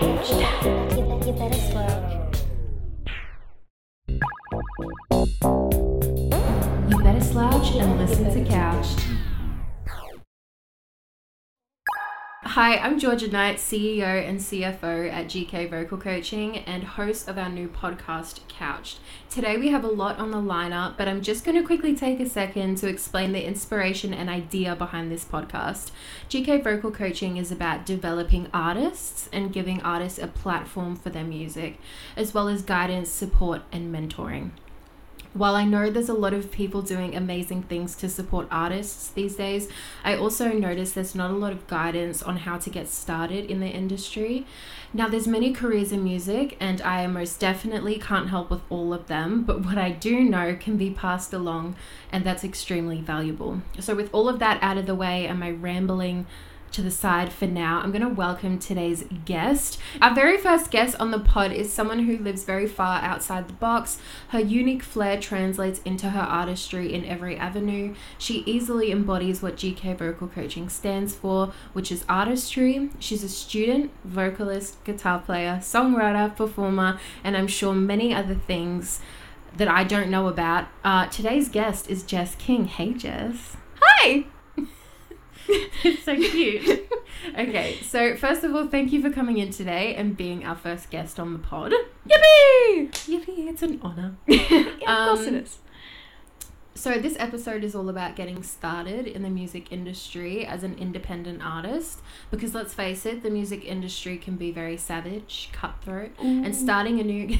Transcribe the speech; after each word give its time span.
You 0.00 0.04
better, 7.02 7.20
slouch. 7.20 7.74
And 7.74 7.98
listen 7.98 8.32
to 8.32 8.44
Couched. 8.48 9.07
Hi, 12.58 12.76
I'm 12.78 12.98
Georgia 12.98 13.30
Knight, 13.30 13.58
CEO 13.58 14.28
and 14.28 14.40
CFO 14.40 15.12
at 15.12 15.26
GK 15.26 15.70
Vocal 15.70 15.96
Coaching 15.96 16.56
and 16.56 16.82
host 16.82 17.28
of 17.28 17.38
our 17.38 17.48
new 17.48 17.68
podcast, 17.68 18.40
Couched. 18.48 18.98
Today 19.30 19.56
we 19.56 19.68
have 19.68 19.84
a 19.84 19.86
lot 19.86 20.18
on 20.18 20.32
the 20.32 20.38
lineup, 20.38 20.96
but 20.96 21.06
I'm 21.06 21.22
just 21.22 21.44
going 21.44 21.56
to 21.56 21.62
quickly 21.62 21.94
take 21.94 22.18
a 22.18 22.28
second 22.28 22.78
to 22.78 22.88
explain 22.88 23.30
the 23.30 23.46
inspiration 23.46 24.12
and 24.12 24.28
idea 24.28 24.74
behind 24.74 25.12
this 25.12 25.24
podcast. 25.24 25.92
GK 26.28 26.64
Vocal 26.64 26.90
Coaching 26.90 27.36
is 27.36 27.52
about 27.52 27.86
developing 27.86 28.48
artists 28.52 29.28
and 29.32 29.52
giving 29.52 29.80
artists 29.82 30.18
a 30.18 30.26
platform 30.26 30.96
for 30.96 31.10
their 31.10 31.22
music, 31.22 31.78
as 32.16 32.34
well 32.34 32.48
as 32.48 32.62
guidance, 32.62 33.08
support, 33.08 33.62
and 33.70 33.94
mentoring. 33.94 34.50
While 35.34 35.54
I 35.54 35.64
know 35.64 35.90
there's 35.90 36.08
a 36.08 36.14
lot 36.14 36.32
of 36.32 36.50
people 36.50 36.80
doing 36.80 37.14
amazing 37.14 37.64
things 37.64 37.94
to 37.96 38.08
support 38.08 38.48
artists 38.50 39.08
these 39.08 39.36
days, 39.36 39.68
I 40.02 40.16
also 40.16 40.52
notice 40.52 40.92
there's 40.92 41.14
not 41.14 41.30
a 41.30 41.34
lot 41.34 41.52
of 41.52 41.66
guidance 41.66 42.22
on 42.22 42.38
how 42.38 42.56
to 42.58 42.70
get 42.70 42.88
started 42.88 43.50
in 43.50 43.60
the 43.60 43.68
industry. 43.68 44.46
Now, 44.94 45.06
there's 45.06 45.28
many 45.28 45.52
careers 45.52 45.92
in 45.92 46.02
music, 46.02 46.56
and 46.60 46.80
I 46.80 47.06
most 47.06 47.38
definitely 47.38 47.98
can't 47.98 48.30
help 48.30 48.50
with 48.50 48.62
all 48.70 48.94
of 48.94 49.06
them, 49.06 49.44
but 49.44 49.64
what 49.64 49.76
I 49.76 49.90
do 49.90 50.20
know 50.20 50.56
can 50.58 50.78
be 50.78 50.90
passed 50.90 51.34
along, 51.34 51.76
and 52.10 52.24
that's 52.24 52.42
extremely 52.42 53.02
valuable. 53.02 53.60
So, 53.80 53.94
with 53.94 54.08
all 54.14 54.30
of 54.30 54.38
that 54.38 54.62
out 54.62 54.78
of 54.78 54.86
the 54.86 54.94
way 54.94 55.26
and 55.26 55.38
my 55.38 55.50
rambling 55.50 56.26
to 56.72 56.82
the 56.82 56.90
side 56.90 57.32
for 57.32 57.46
now, 57.46 57.80
I'm 57.80 57.90
going 57.90 58.02
to 58.02 58.08
welcome 58.08 58.58
today's 58.58 59.04
guest. 59.24 59.78
Our 60.00 60.14
very 60.14 60.36
first 60.36 60.70
guest 60.70 60.96
on 61.00 61.10
the 61.10 61.18
pod 61.18 61.52
is 61.52 61.72
someone 61.72 62.00
who 62.00 62.18
lives 62.18 62.44
very 62.44 62.66
far 62.66 63.00
outside 63.00 63.48
the 63.48 63.54
box. 63.54 63.98
Her 64.28 64.40
unique 64.40 64.82
flair 64.82 65.20
translates 65.20 65.80
into 65.84 66.10
her 66.10 66.20
artistry 66.20 66.92
in 66.92 67.04
every 67.04 67.36
avenue. 67.36 67.94
She 68.18 68.42
easily 68.46 68.92
embodies 68.92 69.42
what 69.42 69.56
GK 69.56 69.96
Vocal 69.96 70.28
Coaching 70.28 70.68
stands 70.68 71.14
for, 71.14 71.52
which 71.72 71.90
is 71.90 72.04
artistry. 72.08 72.90
She's 72.98 73.24
a 73.24 73.28
student, 73.28 73.90
vocalist, 74.04 74.82
guitar 74.84 75.20
player, 75.20 75.58
songwriter, 75.62 76.34
performer, 76.36 76.98
and 77.24 77.36
I'm 77.36 77.48
sure 77.48 77.74
many 77.74 78.14
other 78.14 78.34
things 78.34 79.00
that 79.56 79.68
I 79.68 79.84
don't 79.84 80.10
know 80.10 80.28
about. 80.28 80.68
Uh, 80.84 81.06
today's 81.06 81.48
guest 81.48 81.90
is 81.90 82.02
Jess 82.02 82.34
King. 82.36 82.66
Hey, 82.66 82.92
Jess. 82.92 83.56
Hi. 83.80 84.26
it's 85.84 86.04
so 86.04 86.14
cute. 86.16 86.88
okay, 87.38 87.78
so 87.82 88.16
first 88.16 88.44
of 88.44 88.54
all, 88.54 88.66
thank 88.68 88.92
you 88.92 89.00
for 89.02 89.10
coming 89.10 89.38
in 89.38 89.50
today 89.50 89.94
and 89.94 90.16
being 90.16 90.44
our 90.44 90.56
first 90.56 90.90
guest 90.90 91.18
on 91.18 91.32
the 91.32 91.38
pod. 91.38 91.72
Yippee! 92.08 92.90
Yippee, 92.90 93.48
it's 93.48 93.62
an 93.62 93.80
honor. 93.82 94.16
yeah, 94.26 94.64
of 94.66 94.78
course 94.80 95.26
Um, 95.26 95.34
it 95.34 95.44
is. 95.44 95.58
So, 96.74 96.92
this 97.00 97.16
episode 97.18 97.64
is 97.64 97.74
all 97.74 97.88
about 97.88 98.14
getting 98.14 98.44
started 98.44 99.08
in 99.08 99.22
the 99.22 99.30
music 99.30 99.72
industry 99.72 100.46
as 100.46 100.62
an 100.62 100.76
independent 100.78 101.42
artist 101.42 102.00
because 102.30 102.54
let's 102.54 102.72
face 102.72 103.04
it, 103.04 103.24
the 103.24 103.30
music 103.30 103.64
industry 103.64 104.16
can 104.16 104.36
be 104.36 104.52
very 104.52 104.76
savage, 104.76 105.48
cutthroat, 105.52 106.12
and 106.20 106.54
starting 106.54 107.00
a 107.00 107.02
new 107.04 107.36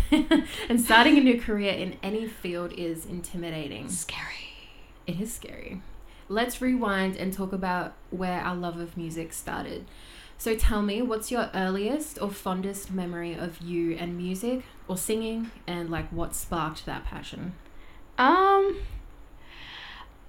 and 0.69 0.81
starting 0.81 1.19
a 1.19 1.21
new 1.21 1.41
career 1.41 1.73
in 1.73 1.97
any 2.03 2.27
field 2.27 2.73
is 2.73 3.07
intimidating. 3.07 3.89
Scary. 3.89 4.57
It 5.07 5.21
is 5.21 5.33
scary. 5.33 5.83
Let's 6.29 6.61
rewind 6.61 7.17
and 7.17 7.33
talk 7.33 7.53
about 7.53 7.95
where 8.11 8.41
our 8.41 8.55
love 8.55 8.79
of 8.79 8.97
music 8.97 9.33
started. 9.33 9.87
So 10.37 10.55
tell 10.55 10.83
me, 10.83 11.03
what's 11.03 11.31
your 11.31 11.51
earliest 11.55 12.21
or 12.23 12.31
fondest 12.31 12.93
memory 12.93 13.35
of 13.35 13.61
you 13.61 13.97
and 13.97 14.17
music 14.17 14.63
or 14.87 14.97
singing 14.97 15.51
and 15.67 15.91
like 15.91 16.09
what 16.11 16.35
sparked 16.35 16.87
that 16.87 17.05
passion? 17.05 17.55
Um, 18.19 18.77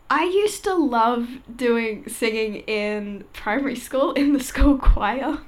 I 0.10 0.24
used 0.24 0.64
to 0.64 0.74
love 0.74 1.28
doing 1.56 2.08
singing 2.10 2.56
in 2.62 3.26
primary 3.34 3.76
school 3.76 4.14
in 4.14 4.34
the 4.34 4.40
school 4.40 4.78
choir. 4.78 5.40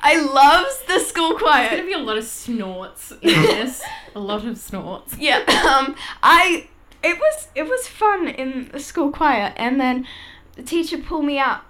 I 0.00 0.20
loves 0.20 0.82
the 0.86 1.00
school 1.00 1.36
choir. 1.36 1.70
There's 1.70 1.80
gonna 1.80 1.86
be 1.86 1.92
a 1.94 1.98
lot 1.98 2.18
of 2.18 2.24
snorts 2.24 3.10
in 3.22 3.42
this. 3.42 3.82
a 4.14 4.20
lot 4.20 4.44
of 4.44 4.58
snorts. 4.58 5.16
Yeah. 5.18 5.42
Um, 5.66 5.96
I 6.22 6.68
it 7.02 7.18
was 7.18 7.48
it 7.54 7.64
was 7.64 7.86
fun 7.88 8.28
in 8.28 8.68
the 8.72 8.80
school 8.80 9.10
choir, 9.10 9.52
and 9.56 9.80
then 9.80 10.06
the 10.54 10.62
teacher 10.62 10.98
pulled 10.98 11.24
me 11.24 11.38
out, 11.38 11.60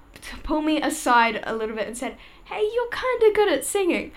pulled 0.43 0.65
me 0.65 0.81
aside 0.81 1.43
a 1.45 1.55
little 1.55 1.77
bit, 1.77 1.87
and 1.89 1.97
said, 1.99 2.17
"Hey, 2.45 2.69
you're 2.75 2.89
kind 2.89 3.23
of 3.23 3.35
good 3.35 3.53
at 3.53 3.65
singing." 3.65 4.13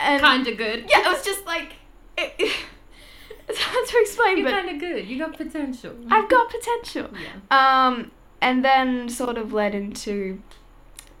And 0.00 0.22
Kinda 0.22 0.54
good. 0.54 0.86
yeah, 0.90 1.00
it 1.00 1.06
was 1.12 1.24
just 1.24 1.44
like 1.46 1.72
it, 2.16 2.34
it's 3.48 3.58
hard 3.60 3.86
to 3.88 3.98
explain, 4.00 4.38
You're 4.38 4.50
but 4.50 4.64
kinda 4.66 4.78
good. 4.86 5.06
You 5.08 5.18
got 5.18 5.36
potential. 5.36 5.94
I've 6.10 6.28
got 6.28 6.50
potential. 6.50 7.08
Yeah. 7.12 7.86
Um, 7.86 8.10
and 8.40 8.64
then 8.64 9.08
sort 9.08 9.36
of 9.38 9.52
led 9.52 9.74
into, 9.74 10.40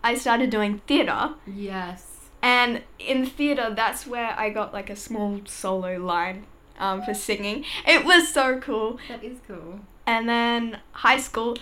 I 0.04 0.14
started 0.14 0.50
doing 0.50 0.80
theatre, 0.86 1.30
Yes. 1.46 2.30
and 2.42 2.82
in 3.00 3.26
theatre, 3.26 3.72
that's 3.74 4.06
where 4.06 4.30
I 4.38 4.50
got 4.50 4.72
like 4.72 4.90
a 4.90 4.96
small 4.96 5.40
solo 5.46 5.96
line 5.98 6.46
um, 6.78 7.02
for 7.02 7.14
singing. 7.14 7.64
It 7.86 8.04
was 8.04 8.28
so 8.32 8.58
cool. 8.58 8.98
That 9.08 9.22
is 9.22 9.38
cool. 9.46 9.80
And 10.06 10.28
then 10.28 10.80
high 10.92 11.18
school, 11.20 11.58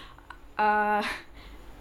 uh, 0.59 1.03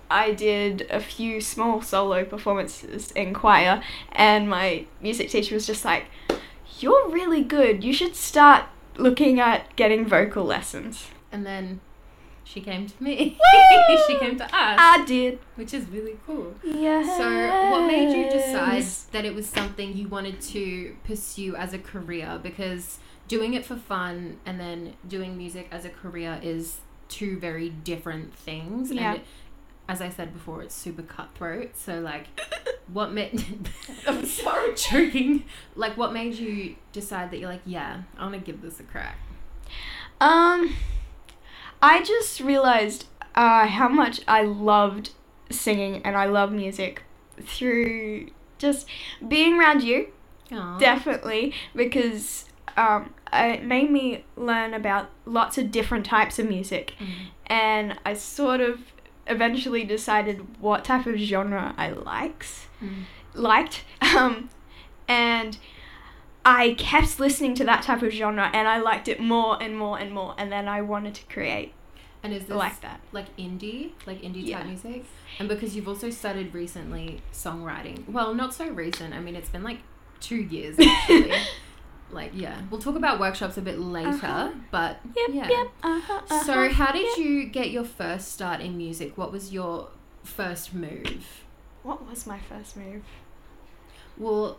I 0.09 0.31
did 0.34 0.88
a 0.90 1.00
few 1.00 1.41
small 1.41 1.81
solo 1.81 2.23
performances 2.25 3.12
in 3.12 3.34
choir, 3.34 3.81
and 4.12 4.50
my 4.50 4.85
music 5.01 5.29
teacher 5.29 5.56
was 5.56 5.68
just 5.68 5.85
like, 5.85 6.06
You're 6.79 7.09
really 7.09 7.44
good. 7.44 7.84
You 7.84 7.94
should 7.94 8.16
start 8.16 8.66
looking 8.97 9.40
at 9.40 9.75
getting 9.75 10.06
vocal 10.06 10.44
lessons. 10.46 11.07
And 11.31 11.46
then 11.46 11.81
she 12.44 12.62
came 12.62 12.88
to 12.88 13.03
me. 13.03 13.38
She 14.07 14.17
came 14.19 14.38
to 14.38 14.44
us. 14.46 14.52
I 14.53 15.03
did. 15.06 15.40
which 15.56 15.73
is 15.73 15.88
really 15.90 16.17
cool. 16.28 16.53
Yeah. 16.63 17.02
So, 17.17 17.72
what 17.72 17.88
made 17.88 18.16
you 18.16 18.29
decide 18.29 18.84
that 19.12 19.25
it 19.25 19.34
was 19.34 19.47
something 19.47 19.96
you 19.96 20.07
wanted 20.07 20.41
to 20.41 20.96
pursue 21.06 21.56
as 21.56 21.73
a 21.73 21.79
career? 21.79 22.40
Because 22.41 23.00
doing 23.27 23.53
it 23.53 23.65
for 23.65 23.75
fun 23.75 24.37
and 24.45 24.59
then 24.59 24.93
doing 25.07 25.37
music 25.37 25.67
as 25.71 25.85
a 25.85 25.89
career 25.89 26.39
is 26.41 26.79
two 27.09 27.39
very 27.39 27.69
different 27.69 28.33
things. 28.33 28.91
Yeah. 28.91 29.13
And 29.13 29.21
as 29.87 30.01
I 30.01 30.09
said 30.09 30.33
before, 30.33 30.63
it's 30.63 30.75
super 30.75 31.01
cutthroat. 31.01 31.77
So, 31.77 31.99
like, 31.99 32.27
what 32.91 33.11
made. 33.11 33.69
I'm 34.07 34.25
sorry. 34.25 34.73
Joking. 34.75 35.45
Like, 35.75 35.97
what 35.97 36.13
made 36.13 36.35
you 36.35 36.75
decide 36.91 37.31
that 37.31 37.39
you're 37.39 37.49
like, 37.49 37.61
yeah, 37.65 38.03
I 38.17 38.23
want 38.23 38.33
to 38.33 38.39
give 38.39 38.61
this 38.61 38.79
a 38.79 38.83
crack? 38.83 39.17
Um, 40.21 40.75
I 41.81 42.03
just 42.03 42.39
realized 42.39 43.05
uh, 43.35 43.67
how 43.67 43.89
much 43.89 44.21
I 44.27 44.43
loved 44.43 45.11
singing 45.49 46.01
and 46.03 46.15
I 46.15 46.25
love 46.25 46.51
music 46.51 47.03
through 47.41 48.29
just 48.57 48.87
being 49.27 49.59
around 49.59 49.83
you, 49.83 50.07
Aw. 50.51 50.77
definitely, 50.77 51.53
because 51.75 52.45
um, 52.77 53.13
it 53.33 53.63
made 53.63 53.89
me 53.91 54.23
learn 54.35 54.73
about 54.73 55.09
lots 55.25 55.57
of 55.57 55.71
different 55.71 56.05
types 56.05 56.39
of 56.39 56.47
music, 56.47 56.93
Mm. 56.99 57.07
and 57.47 57.99
I 58.05 58.13
sort 58.13 58.61
of 58.61 58.79
eventually 59.27 59.83
decided 59.83 60.45
what 60.59 60.85
type 60.85 61.05
of 61.05 61.15
genre 61.17 61.73
I 61.77 61.89
likes 61.89 62.67
Mm. 62.83 63.03
liked, 63.33 63.83
um, 64.15 64.49
and 65.07 65.57
I 66.45 66.75
kept 66.77 67.19
listening 67.19 67.55
to 67.55 67.63
that 67.65 67.81
type 67.83 68.01
of 68.03 68.11
genre, 68.11 68.51
and 68.53 68.67
I 68.67 68.79
liked 68.79 69.07
it 69.07 69.19
more 69.19 69.61
and 69.61 69.77
more 69.77 69.97
and 69.97 70.11
more, 70.13 70.35
and 70.37 70.51
then 70.51 70.67
I 70.67 70.81
wanted 70.81 71.15
to 71.15 71.25
create 71.25 71.73
And 72.23 72.33
is 72.33 72.45
this 72.45 72.55
like 72.55 72.81
that. 72.81 72.99
like 73.11 73.35
indie, 73.37 73.91
like 74.05 74.21
indie 74.21 74.45
Yeah. 74.45 74.57
type 74.59 74.67
music, 74.67 75.05
and 75.39 75.47
because 75.49 75.75
you've 75.75 75.87
also 75.87 76.09
started 76.11 76.53
recently 76.53 77.21
songwriting. 77.33 78.07
Well, 78.07 78.33
not 78.35 78.53
so 78.53 78.67
recent. 78.67 79.13
I 79.15 79.19
mean, 79.21 79.35
it's 79.35 79.49
been 79.49 79.63
like 79.63 79.79
two 80.19 80.35
years 80.37 80.75
actually. 80.79 81.33
Like, 82.11 82.31
yeah, 82.34 82.61
we'll 82.69 82.81
talk 82.81 82.96
about 82.96 83.19
workshops 83.19 83.57
a 83.57 83.61
bit 83.61 83.79
later. 83.79 84.09
Uh-huh. 84.09 84.52
But 84.72 84.99
Yep, 85.16 85.29
yeah. 85.31 85.49
yep. 85.49 85.67
Uh-huh, 85.84 86.13
uh-huh, 86.13 86.43
So, 86.43 86.69
how 86.69 86.91
did 86.91 87.05
yep. 87.05 87.17
you 87.17 87.46
get 87.46 87.72
your 87.72 87.84
first 87.84 88.31
start 88.31 88.61
in 88.61 88.78
music? 88.78 89.17
What 89.17 89.31
was 89.31 89.52
your 89.53 89.90
first 90.23 90.73
move? 90.73 91.25
What 91.84 92.07
was 92.07 92.25
my 92.25 92.40
first 92.40 92.78
move? 92.78 93.03
Well, 94.17 94.57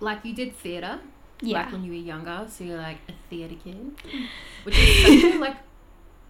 like 0.00 0.24
you 0.24 0.34
did 0.34 0.54
theater 0.56 1.00
Yeah. 1.40 1.62
back 1.64 1.72
when 1.72 1.84
you 1.84 1.90
were 1.92 1.96
younger, 1.98 2.46
so 2.48 2.64
you're 2.64 2.78
like 2.78 2.98
a 3.08 3.12
theater 3.28 3.56
kid, 3.62 3.92
which 4.64 4.78
is 4.78 5.22
such 5.22 5.34
a 5.34 5.38
like 5.38 5.56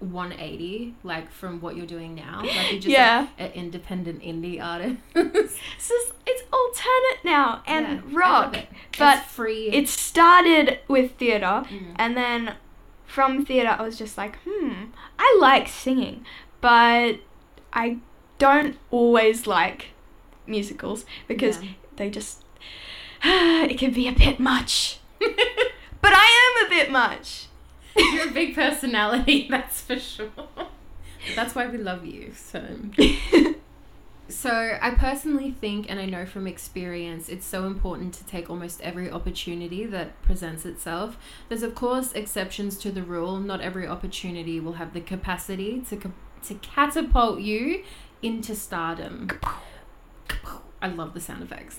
180 0.01 0.95
like 1.05 1.31
from 1.31 1.61
what 1.61 1.77
you're 1.77 1.87
doing 1.87 2.15
now. 2.15 2.41
Like 2.43 2.71
you're 2.73 2.81
just 2.81 2.87
Yeah. 2.89 3.21
like, 3.39 3.49
an 3.49 3.53
independent 3.53 4.23
indie 4.23 4.63
artist. 4.63 4.97
It's 5.15 5.89
just, 5.89 6.13
it's 6.27 6.43
alternate 6.53 7.25
now 7.25 7.63
and 7.67 7.87
Yeah, 7.87 8.19
rock, 8.19 8.57
it. 8.57 8.69
but 8.99 9.19
it's 9.19 9.33
free. 9.33 9.69
it 9.71 9.89
started 9.89 10.81
with 10.89 11.13
theater, 11.17 11.65
Mm. 11.71 11.95
and 11.97 12.17
then 12.17 12.55
from 13.07 13.45
theater 13.47 13.75
I 13.79 13.83
was 13.83 13.97
just 13.99 14.19
like, 14.19 14.37
hmm, 14.47 14.87
I 15.19 15.37
like 15.41 15.69
singing, 15.69 16.25
but 16.61 17.17
I 17.73 17.99
don't 18.39 18.77
always 18.91 19.47
like 19.47 19.87
musicals 20.47 21.05
because 21.27 21.63
Yeah. 21.63 21.71
they 21.97 22.11
just 22.11 22.45
it 23.25 23.79
can 23.79 23.93
be 23.93 24.09
a 24.09 24.13
bit 24.13 24.39
much. 24.39 24.99
but 25.19 26.13
I 26.13 26.29
am 26.61 26.67
a 26.67 26.69
bit 26.69 26.91
much. 26.91 27.47
You're 27.97 28.29
a 28.29 28.33
big 28.33 28.55
personality, 28.55 29.47
that's 29.51 29.81
for 29.81 29.99
sure. 29.99 30.31
That's 31.35 31.55
why 31.55 31.67
we 31.67 31.79
love 31.79 32.05
you. 32.05 32.33
So, 32.35 32.63
so 34.29 34.79
I 34.81 34.91
personally 34.91 35.51
think, 35.51 35.91
and 35.91 35.99
I 35.99 36.07
know 36.07 36.27
from 36.27 36.47
experience, 36.47 37.29
it's 37.29 37.47
so 37.47 37.67
important 37.67 38.15
to 38.15 38.25
take 38.25 38.49
almost 38.49 38.81
every 38.81 39.11
opportunity 39.11 39.87
that 39.87 40.21
presents 40.23 40.65
itself. 40.65 41.17
There's 41.49 41.63
of 41.63 41.75
course 41.75 42.13
exceptions 42.13 42.79
to 42.79 42.93
the 42.93 43.03
rule. 43.03 43.39
Not 43.39 43.61
every 43.61 43.87
opportunity 43.87 44.61
will 44.61 44.75
have 44.75 44.93
the 44.93 45.01
capacity 45.01 45.81
to 45.89 45.97
ca- 45.97 46.11
to 46.45 46.55
catapult 46.55 47.41
you 47.41 47.83
into 48.23 48.55
stardom. 48.55 49.29
I 50.81 50.89
love 50.89 51.15
the 51.15 51.21
sound 51.21 51.43
effects. 51.43 51.77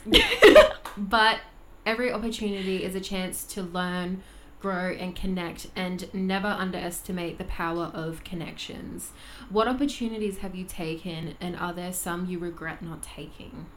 but 0.97 1.39
every 1.85 2.11
opportunity 2.11 2.83
is 2.83 2.95
a 2.95 2.99
chance 2.99 3.43
to 3.45 3.61
learn, 3.61 4.23
grow, 4.59 4.91
and 4.91 5.15
connect, 5.15 5.67
and 5.75 6.11
never 6.13 6.47
underestimate 6.47 7.37
the 7.37 7.43
power 7.43 7.91
of 7.93 8.23
connections. 8.23 9.11
What 9.49 9.67
opportunities 9.67 10.39
have 10.39 10.55
you 10.55 10.65
taken, 10.65 11.35
and 11.39 11.55
are 11.55 11.73
there 11.73 11.93
some 11.93 12.25
you 12.25 12.39
regret 12.39 12.81
not 12.81 13.03
taking? 13.03 13.67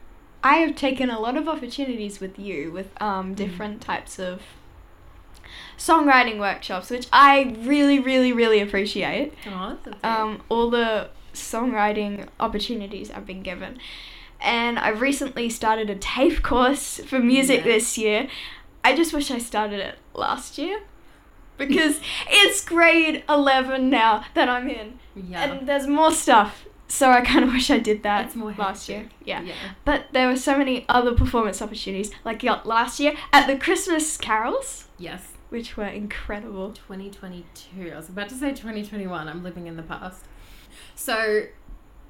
I 0.43 0.57
have 0.57 0.75
taken 0.75 1.11
a 1.11 1.21
lot 1.21 1.37
of 1.37 1.49
opportunities 1.49 2.19
with 2.19 2.39
you 2.39 2.73
with 2.73 2.91
um, 3.01 3.35
different 3.35 3.83
types 3.83 4.19
of 4.19 4.41
songwriting 5.77 6.39
workshops, 6.39 6.91
which 6.91 7.07
I 7.13 7.57
really, 7.61 7.99
really, 7.99 8.33
really 8.33 8.61
appreciate. 8.61 9.35
Oh. 9.47 9.77
Um, 10.03 10.43
all 10.49 10.71
the 10.71 11.11
songwriting 11.35 12.29
opportunities 12.39 13.11
I've 13.11 13.27
been 13.27 13.43
given. 13.43 13.79
And 14.41 14.79
I've 14.79 15.01
recently 15.01 15.51
started 15.51 15.91
a 15.91 15.97
TAFE 15.97 16.43
course 16.43 17.01
for 17.01 17.19
music 17.19 17.63
this 17.65 17.99
year. 17.99 18.29
I 18.83 18.97
just 18.97 19.13
wish 19.13 19.31
I 19.31 19.39
started 19.39 19.81
it 19.81 19.99
last 20.21 20.59
year 20.59 20.81
because 21.59 22.01
it's 22.29 22.65
grade 22.65 23.25
11 23.29 23.91
now 23.91 24.25
that 24.35 24.49
I'm 24.49 24.69
in. 24.69 24.99
yeah. 25.17 25.43
And 25.45 25.69
there's 25.69 25.87
more 25.87 26.13
stuff. 26.13 26.67
So 26.89 27.09
I 27.11 27.21
kind 27.21 27.45
of 27.45 27.53
wish 27.53 27.71
I 27.71 27.79
did 27.79 28.03
that 28.03 28.35
last 28.59 28.89
year. 28.89 29.09
Yeah. 29.25 29.43
yeah. 29.43 29.55
But 29.85 30.07
there 30.13 30.27
were 30.27 30.37
so 30.37 30.59
many 30.59 30.85
other 30.89 31.15
performance 31.15 31.63
opportunities, 31.63 32.11
like 32.25 32.43
last 32.43 32.99
year 32.99 33.15
at 33.33 33.47
the 33.47 33.57
Christmas 33.57 34.17
carols, 34.17 34.89
Yes. 34.99 35.23
which 35.51 35.77
were 35.77 35.87
incredible. 35.87 36.73
2022. 36.73 37.93
I 37.93 37.97
was 37.97 38.09
about 38.09 38.29
to 38.31 38.35
say 38.35 38.51
2021. 38.51 39.29
I'm 39.29 39.45
living 39.45 39.69
in 39.69 39.77
the 39.77 39.85
past. 39.85 40.25
So, 40.97 41.45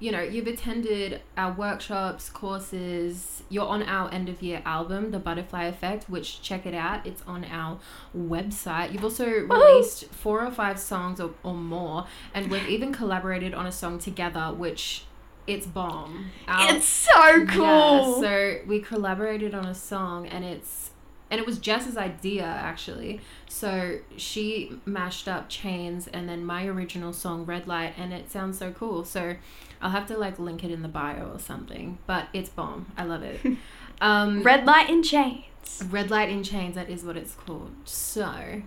you 0.01 0.11
know, 0.11 0.21
you've 0.23 0.47
attended 0.47 1.21
our 1.37 1.53
workshops, 1.53 2.29
courses. 2.31 3.43
You're 3.49 3.67
on 3.69 3.83
our 3.83 4.13
end 4.13 4.29
of 4.29 4.43
year 4.43 4.63
album, 4.65 5.11
The 5.11 5.19
Butterfly 5.19 5.65
Effect, 5.65 6.09
which 6.09 6.41
check 6.43 6.67
it 6.67 6.75
out. 6.75 7.07
It's 7.07 7.23
on 7.27 7.45
our 7.45 7.79
website. 8.17 8.93
You've 8.93 9.05
also 9.05 9.27
released 9.27 10.07
four 10.07 10.45
or 10.45 10.51
five 10.51 10.79
songs 10.79 11.21
or, 11.21 11.33
or 11.43 11.55
more, 11.55 12.07
and 12.35 12.51
we've 12.51 12.69
even 12.69 12.93
collaborated 12.93 13.55
on 13.55 13.67
a 13.67 13.73
song 13.73 13.99
together, 13.99 14.53
which 14.57 15.05
it's 15.47 15.67
bomb. 15.67 16.31
Our- 16.49 16.75
It's 16.77 16.87
so 16.87 17.45
cool. 17.47 17.63
yeah, 17.63 18.21
so 18.21 18.59
we 18.67 18.81
collaborated 18.81 19.55
on 19.55 19.67
a 19.67 19.75
song 19.75 20.27
and 20.29 20.45
it's 20.45 20.91
and 21.31 21.41
it 21.41 21.47
was 21.47 21.59
Jess's 21.59 21.97
idea 21.97 22.45
actually. 22.45 23.21
So 23.49 23.99
she 24.17 24.79
mashed 24.85 25.29
up 25.29 25.49
Chains 25.49 26.09
and 26.09 26.29
then 26.29 26.45
my 26.45 26.67
original 26.67 27.13
song 27.13 27.45
Red 27.45 27.67
Light 27.67 27.95
and 27.97 28.13
it 28.13 28.31
sounds 28.31 28.59
so 28.59 28.73
cool. 28.73 29.05
So 29.05 29.37
I'll 29.81 29.91
have 29.91 30.07
to 30.07 30.19
like 30.19 30.39
link 30.39 30.65
it 30.65 30.71
in 30.71 30.83
the 30.83 30.89
bio 30.89 31.31
or 31.33 31.39
something. 31.39 31.99
But 32.07 32.29
it's 32.33 32.49
bomb. 32.49 32.93
I 32.97 33.05
love 33.05 33.23
it. 33.23 33.41
Um 34.03 34.43
Red 34.43 34.65
light 34.65 34.89
in 34.89 35.03
chains. 35.03 35.45
Red 35.91 36.11
Light 36.11 36.31
in 36.31 36.43
Chains, 36.43 36.75
that 36.75 36.89
is 36.89 37.05
what 37.05 37.17
it's 37.17 37.35
called. 37.35 37.71
So, 37.85 38.63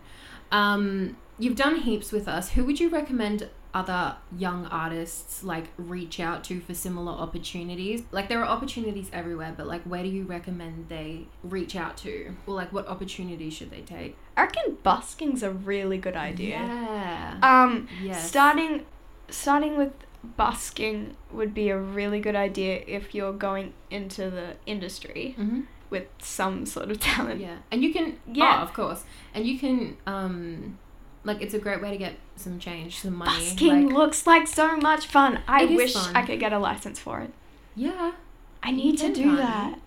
um, 0.52 1.18
you've 1.40 1.56
done 1.56 1.78
heaps 1.78 2.12
with 2.12 2.28
us. 2.28 2.50
Who 2.52 2.64
would 2.66 2.80
you 2.80 2.90
recommend 2.90 3.50
other 3.74 4.16
young 4.38 4.66
artists 4.68 5.44
like 5.44 5.66
reach 5.78 6.20
out 6.20 6.44
to 6.46 6.60
for 6.62 6.74
similar 6.74 7.12
opportunities? 7.12 8.04
Like 8.12 8.30
there 8.30 8.40
are 8.40 8.46
opportunities 8.46 9.10
everywhere, 9.12 9.54
but 9.56 9.68
like 9.68 9.82
where 9.84 10.04
do 10.04 10.10
you 10.10 10.24
recommend 10.24 10.90
they 10.90 11.28
reach 11.44 11.76
out 11.76 11.98
to? 11.98 12.36
Or 12.46 12.56
like 12.56 12.72
what 12.72 12.88
opportunities 12.88 13.54
should 13.54 13.72
they 13.72 13.82
take? 13.82 14.16
I 14.38 14.44
reckon 14.44 14.78
busking's 14.84 15.44
a 15.44 15.52
really 15.52 15.98
good 15.98 16.16
idea. 16.16 16.58
Yeah. 16.58 17.38
Um, 17.42 17.88
yes. 18.02 18.28
starting, 18.28 18.86
starting 19.30 19.78
with 19.78 19.94
busking 20.38 21.16
would 21.32 21.54
be 21.54 21.70
a 21.70 21.78
really 21.78 22.20
good 22.20 22.36
idea 22.36 22.84
if 22.88 23.14
you're 23.14 23.34
going 23.34 23.74
into 23.90 24.30
the 24.30 24.56
industry 24.66 25.34
hmm 25.38 25.62
with 25.90 26.08
some 26.18 26.66
sort 26.66 26.90
of 26.90 27.00
talent. 27.12 27.40
Yeah. 27.40 27.58
And 27.72 27.84
you 27.84 27.94
can 27.94 28.18
Yeah. 28.32 28.58
oh, 28.60 28.64
of 28.64 28.74
course. 28.74 29.04
And 29.36 29.46
you 29.46 29.60
can 29.60 29.96
um 30.08 30.80
like 31.24 31.42
it's 31.42 31.54
a 31.54 31.60
great 31.60 31.82
way 31.82 31.92
to 31.92 31.98
get 31.98 32.16
some 32.36 32.60
change, 32.60 33.00
some 33.00 33.16
money. 33.16 33.32
Busking 33.32 33.88
like, 33.88 33.96
looks 33.96 34.28
like 34.28 34.48
so 34.48 34.78
much 34.78 35.08
fun. 35.08 35.40
I 35.48 35.66
wish 35.66 35.94
fun. 35.94 36.16
I 36.16 36.26
could 36.26 36.40
get 36.40 36.54
a 36.54 36.60
license 36.60 37.00
for 37.00 37.22
it. 37.22 37.32
yeah. 37.76 38.14
I 38.66 38.72
need 38.72 38.98
to 39.00 39.14
do 39.14 39.36
that. 39.36 39.78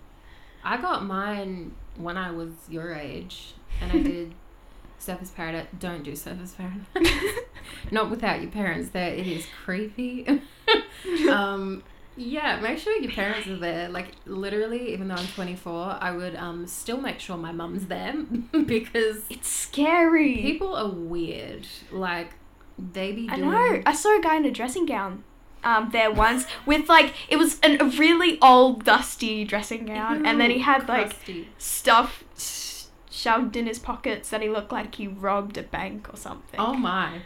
I 0.63 0.77
got 0.77 1.03
mine 1.03 1.73
when 1.95 2.15
I 2.15 2.29
was 2.29 2.51
your 2.69 2.93
age, 2.93 3.55
and 3.81 3.91
I 3.91 3.97
did 4.03 4.33
Surfers 4.99 5.33
Paradise. 5.33 5.65
Don't 5.79 6.03
do 6.03 6.11
Surfers 6.11 6.55
Paradise. 6.55 7.33
Not 7.91 8.11
without 8.11 8.41
your 8.41 8.51
parents 8.51 8.89
there. 8.89 9.13
It 9.13 9.25
is 9.25 9.47
creepy. 9.63 10.27
um, 11.31 11.83
yeah, 12.17 12.59
make 12.59 12.79
sure 12.79 12.99
your 12.99 13.11
parents 13.11 13.47
are 13.47 13.57
there. 13.57 13.89
Like 13.89 14.07
literally, 14.25 14.91
even 14.93 15.07
though 15.07 15.15
I'm 15.15 15.27
24, 15.27 15.97
I 16.01 16.11
would 16.11 16.35
um 16.35 16.65
still 16.67 16.97
make 16.99 17.19
sure 17.19 17.37
my 17.37 17.51
mum's 17.51 17.85
there 17.87 18.13
because 18.65 19.23
It's 19.29 19.47
scary. 19.49 20.37
people 20.37 20.75
are 20.75 20.89
weird. 20.89 21.67
Like 21.91 22.31
they 22.77 23.11
be 23.11 23.27
I 23.29 23.37
know. 23.37 23.81
I 23.85 23.93
saw 23.93 24.17
a 24.17 24.21
guy 24.21 24.35
in 24.37 24.45
a 24.45 24.51
dressing 24.51 24.85
gown. 24.85 25.23
Um, 25.63 25.89
there 25.91 26.11
once 26.11 26.45
with 26.65 26.87
like 26.87 27.13
it 27.29 27.37
was 27.37 27.59
an, 27.61 27.81
a 27.81 27.85
really 27.85 28.39
old 28.41 28.83
dusty 28.85 29.43
dressing 29.43 29.85
gown, 29.85 30.25
and 30.25 30.39
then 30.39 30.49
he 30.51 30.59
had 30.59 30.87
like 30.87 31.09
crusty. 31.09 31.49
stuff 31.57 32.23
sh- 32.37 32.83
shoved 33.09 33.55
in 33.57 33.65
his 33.65 33.79
pockets 33.79 34.29
that 34.29 34.41
he 34.41 34.49
looked 34.49 34.71
like 34.71 34.95
he 34.95 35.07
robbed 35.07 35.57
a 35.57 35.63
bank 35.63 36.07
or 36.13 36.15
something. 36.15 36.59
Oh 36.59 36.73
my. 36.73 37.21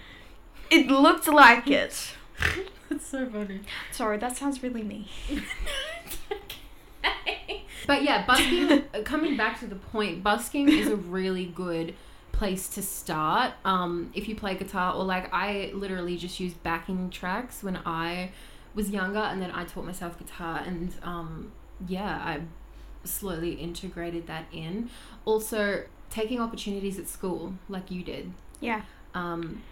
It 0.70 0.88
looked 0.88 1.28
like 1.28 1.68
it. 1.68 2.14
That's 2.90 3.06
so 3.06 3.26
funny. 3.28 3.62
Sorry, 3.92 4.18
that 4.18 4.38
sounds 4.38 4.62
really 4.64 4.84
mean. 4.84 5.06
but 7.88 8.04
yeah, 8.04 8.26
busking. 8.26 8.84
uh, 8.94 9.02
coming 9.04 9.38
back 9.38 9.60
to 9.60 9.68
the 9.68 9.76
point, 9.76 10.24
busking 10.24 10.70
is 10.70 10.88
a 10.88 10.96
really 10.96 11.46
good 11.46 11.96
place 12.32 12.68
to 12.70 12.82
start. 12.82 13.54
Um, 13.66 14.12
if 14.14 14.28
you 14.28 14.36
play 14.36 14.56
guitar, 14.56 14.94
or 14.94 15.04
like 15.04 15.34
I 15.34 15.72
literally 15.74 16.18
just 16.18 16.40
use 16.40 16.54
backing 16.54 17.10
tracks 17.10 17.64
when 17.64 17.78
I 17.86 18.32
was 18.74 18.90
younger, 18.90 19.20
and 19.20 19.42
then 19.42 19.52
I 19.52 19.64
taught 19.66 19.86
myself 19.86 20.18
guitar, 20.18 20.62
and 20.66 20.94
um, 21.04 21.52
yeah, 21.88 22.22
I 22.24 22.42
slowly 23.04 23.54
integrated 23.54 24.28
that 24.28 24.46
in. 24.52 24.90
Also, 25.26 25.84
taking 26.10 26.40
opportunities 26.40 27.00
at 27.00 27.08
school, 27.08 27.54
like 27.70 27.90
you 27.92 28.04
did. 28.04 28.34
Yeah. 28.60 28.82
Um, 29.14 29.64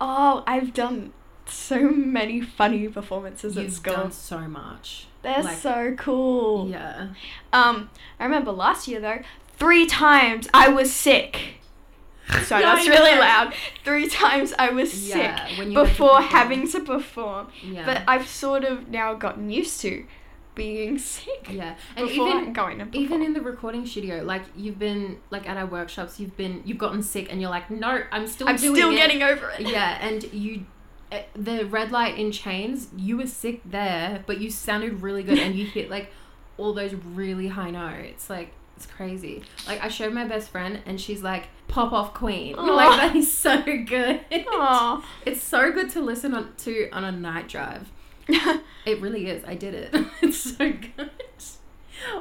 Oh, 0.00 0.42
I've 0.46 0.74
done 0.74 1.12
so 1.46 1.80
many 1.90 2.40
funny 2.40 2.88
performances 2.88 3.56
at 3.56 3.64
you've 3.64 3.72
school. 3.72 3.94
done 3.94 4.12
so 4.12 4.40
much. 4.40 5.06
They're 5.22 5.42
like- 5.42 5.58
so 5.58 5.94
cool. 5.98 6.68
Yeah. 6.68 7.08
Um, 7.52 7.90
I 8.20 8.24
remember 8.24 8.52
last 8.52 8.88
year 8.88 9.00
though, 9.00 9.20
three 9.56 9.86
times 9.86 10.48
I 10.54 10.68
was 10.68 10.92
sick. 10.92 11.60
Sorry, 12.44 12.62
Yeah, 12.64 12.74
that's 12.74 12.88
really 12.88 13.18
loud. 13.18 13.54
Three 13.84 14.08
times 14.08 14.52
I 14.58 14.70
was 14.70 15.08
Yeah, 15.08 15.14
sick 15.46 15.56
had 15.56 15.66
to 15.68 15.74
before 15.74 16.20
having 16.22 16.68
to 16.70 16.80
perform. 16.80 17.48
Yeah. 17.62 17.84
But 17.86 18.02
I've 18.08 18.26
sort 18.26 18.64
of 18.64 18.88
now 18.88 19.14
gotten 19.14 19.50
used 19.50 19.80
to 19.82 20.04
being 20.54 20.98
sick 20.98 21.48
yeah. 21.50 21.74
And 21.96 22.06
before 22.06 22.28
even 22.28 22.52
going 22.52 22.88
even 22.92 23.22
in 23.22 23.32
the 23.32 23.40
recording 23.40 23.84
studio 23.86 24.22
like 24.22 24.42
you've 24.56 24.78
been 24.78 25.18
like 25.30 25.48
at 25.48 25.56
our 25.56 25.66
workshops 25.66 26.20
you've 26.20 26.36
been 26.36 26.62
you've 26.64 26.78
gotten 26.78 27.02
sick 27.02 27.26
and 27.28 27.40
you're 27.40 27.50
like 27.50 27.72
no 27.72 28.02
i'm 28.12 28.24
still 28.28 28.48
I'm 28.48 28.56
still 28.56 28.92
it. 28.92 28.94
getting 28.94 29.24
over 29.24 29.50
it. 29.50 29.62
yeah 29.68 29.98
and 30.00 30.22
you 30.32 30.64
the 31.34 31.64
red 31.66 31.90
light 31.90 32.18
in 32.18 32.30
chains 32.32 32.88
you 32.96 33.16
were 33.16 33.26
sick 33.26 33.60
there 33.64 34.22
but 34.26 34.40
you 34.40 34.50
sounded 34.50 35.02
really 35.02 35.22
good 35.22 35.38
and 35.38 35.54
you 35.54 35.64
hit 35.66 35.90
like 35.90 36.10
all 36.56 36.72
those 36.72 36.94
really 36.94 37.48
high 37.48 37.70
notes 37.70 38.30
like 38.30 38.52
it's 38.76 38.86
crazy 38.86 39.42
like 39.66 39.82
i 39.84 39.88
showed 39.88 40.12
my 40.12 40.24
best 40.26 40.50
friend 40.50 40.80
and 40.86 41.00
she's 41.00 41.22
like 41.22 41.48
pop 41.68 41.92
off 41.92 42.12
queen 42.14 42.54
Aw. 42.58 42.62
like 42.62 43.00
that 43.00 43.16
is 43.16 43.32
so 43.32 43.62
good 43.62 44.20
Aw. 44.32 45.08
it's 45.26 45.42
so 45.42 45.70
good 45.72 45.90
to 45.90 46.00
listen 46.00 46.34
on 46.34 46.52
to 46.58 46.88
on 46.90 47.04
a 47.04 47.12
night 47.12 47.48
drive 47.48 47.90
it 48.86 49.00
really 49.00 49.28
is. 49.28 49.44
I 49.44 49.54
did 49.54 49.74
it. 49.74 49.94
it's 50.22 50.56
so 50.56 50.72
good. 50.72 51.10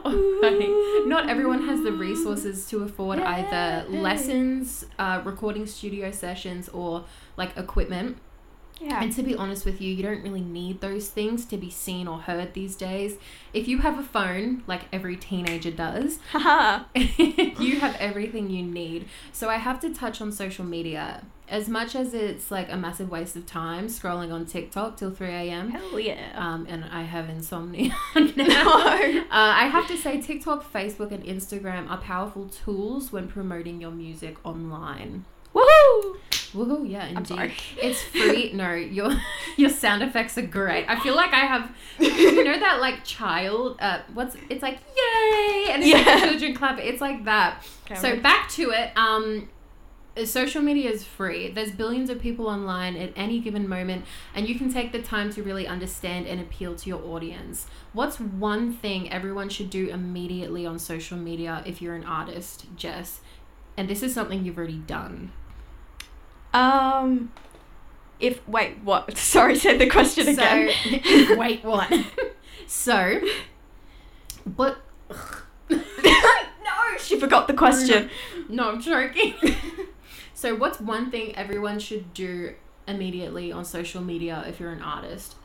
Oh. 0.05 1.03
Not 1.07 1.29
everyone 1.29 1.65
has 1.65 1.81
the 1.81 1.91
resources 1.91 2.67
to 2.69 2.83
afford 2.83 3.19
either 3.19 3.87
lessons, 3.89 4.85
uh, 4.99 5.21
recording 5.23 5.65
studio 5.65 6.11
sessions, 6.11 6.69
or 6.69 7.05
like 7.37 7.57
equipment. 7.57 8.17
Yeah. 8.81 9.01
And 9.01 9.13
to 9.13 9.23
be 9.23 9.35
honest 9.35 9.65
with 9.65 9.79
you, 9.81 9.93
you 9.93 10.03
don't 10.03 10.23
really 10.23 10.41
need 10.41 10.81
those 10.81 11.07
things 11.09 11.45
to 11.45 11.57
be 11.57 11.69
seen 11.69 12.07
or 12.07 12.19
heard 12.19 12.53
these 12.53 12.75
days. 12.75 13.17
If 13.53 13.67
you 13.67 13.77
have 13.79 13.97
a 13.99 14.03
phone, 14.03 14.63
like 14.67 14.81
every 14.91 15.15
teenager 15.15 15.71
does, 15.71 16.19
you 16.33 17.79
have 17.79 17.95
everything 17.99 18.49
you 18.49 18.63
need. 18.63 19.07
So 19.31 19.49
I 19.49 19.57
have 19.57 19.79
to 19.81 19.93
touch 19.93 20.21
on 20.21 20.31
social 20.31 20.65
media. 20.65 21.23
As 21.49 21.69
much 21.69 21.93
as 21.95 22.13
it's 22.13 22.49
like 22.51 22.71
a 22.71 22.77
massive 22.77 23.09
waste 23.11 23.35
of 23.35 23.45
time 23.45 23.87
scrolling 23.87 24.33
on 24.33 24.45
TikTok 24.45 24.97
till 24.97 25.11
3 25.11 25.27
a.m., 25.27 25.69
Hell 25.71 25.99
yeah. 25.99 26.31
um, 26.35 26.65
and 26.69 26.83
I 26.85 27.03
have 27.03 27.29
insomnia 27.29 27.95
now. 28.15 28.31
no. 28.35 28.45
Uh, 29.19 29.25
I 29.29 29.65
have 29.67 29.87
to 29.89 29.97
say, 29.97 30.19
TikTok, 30.21 30.71
Facebook, 30.71 31.11
and 31.11 31.23
Instagram 31.23 31.89
are 31.91 31.97
powerful 31.97 32.47
tools 32.49 33.11
when 33.11 33.27
promoting 33.27 33.81
your 33.81 33.91
music 33.91 34.37
online. 34.45 35.25
Woohoo! 36.53 36.89
Yeah, 36.89 37.03
I'm 37.05 37.17
indeed. 37.17 37.27
sorry. 37.35 37.53
It's 37.81 38.01
free. 38.03 38.51
no, 38.55 38.73
your 38.73 39.11
your 39.57 39.69
sound 39.69 40.03
effects 40.03 40.37
are 40.37 40.43
great. 40.45 40.85
I 40.87 40.99
feel 40.99 41.15
like 41.15 41.33
I 41.33 41.39
have, 41.45 41.71
you 41.99 42.43
know, 42.43 42.59
that 42.59 42.79
like 42.79 43.03
child. 43.03 43.77
Uh, 43.79 43.99
what's 44.13 44.35
it's 44.49 44.61
like 44.61 44.79
yay, 44.95 45.65
and 45.71 45.83
it's 45.83 45.91
Yeah. 45.91 46.19
the 46.21 46.27
children 46.31 46.53
clap. 46.55 46.79
It's 46.79 47.01
like 47.01 47.25
that. 47.25 47.63
Okay, 47.85 47.95
So 47.99 48.07
I'm- 48.09 48.21
back 48.21 48.49
to 48.51 48.69
it. 48.71 48.91
Um, 48.95 49.49
social 50.25 50.61
media 50.61 50.91
is 50.91 51.03
free. 51.03 51.49
There's 51.51 51.71
billions 51.71 52.11
of 52.11 52.21
people 52.21 52.47
online 52.47 52.95
at 52.97 53.11
any 53.15 53.39
given 53.39 53.67
moment, 53.67 54.05
and 54.35 54.47
you 54.47 54.53
can 54.55 54.71
take 54.71 54.91
the 54.91 55.01
time 55.01 55.31
to 55.33 55.41
really 55.41 55.65
understand 55.67 56.27
and 56.27 56.39
appeal 56.39 56.75
to 56.75 56.87
your 56.89 57.03
audience. 57.03 57.65
What's 57.93 58.19
one 58.19 58.73
thing 58.73 59.11
everyone 59.11 59.49
should 59.49 59.71
do 59.71 59.89
immediately 59.89 60.67
on 60.67 60.77
social 60.77 61.17
media 61.17 61.63
if 61.65 61.81
you're 61.81 61.95
an 61.95 62.03
artist, 62.03 62.65
Jess? 62.75 63.21
And 63.75 63.89
this 63.89 64.03
is 64.03 64.13
something 64.13 64.45
you've 64.45 64.57
already 64.59 64.77
done. 64.77 65.31
Um, 66.53 67.31
if 68.19 68.47
wait, 68.47 68.77
what? 68.83 69.17
Sorry, 69.17 69.55
said 69.57 69.79
the 69.79 69.89
question 69.89 70.27
again. 70.27 70.71
So, 71.03 71.35
wait, 71.37 71.63
what? 71.63 71.91
so, 72.67 73.21
but 74.45 74.77
no, 75.69 75.77
she 76.99 77.19
forgot 77.19 77.47
the 77.47 77.53
question. 77.53 78.09
no, 78.49 78.69
I'm 78.69 78.81
joking. 78.81 79.33
so, 80.33 80.55
what's 80.55 80.79
one 80.79 81.11
thing 81.11 81.35
everyone 81.35 81.79
should 81.79 82.13
do 82.13 82.53
immediately 82.87 83.51
on 83.51 83.65
social 83.65 84.01
media 84.01 84.43
if 84.47 84.59
you're 84.59 84.71
an 84.71 84.81
artist? 84.81 85.35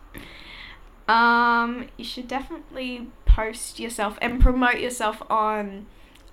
Um, 1.09 1.89
you 1.97 2.05
should 2.05 2.29
definitely 2.29 3.09
post 3.25 3.81
yourself 3.81 4.19
and 4.21 4.41
promote 4.41 4.79
yourself 4.79 5.23
on 5.31 5.87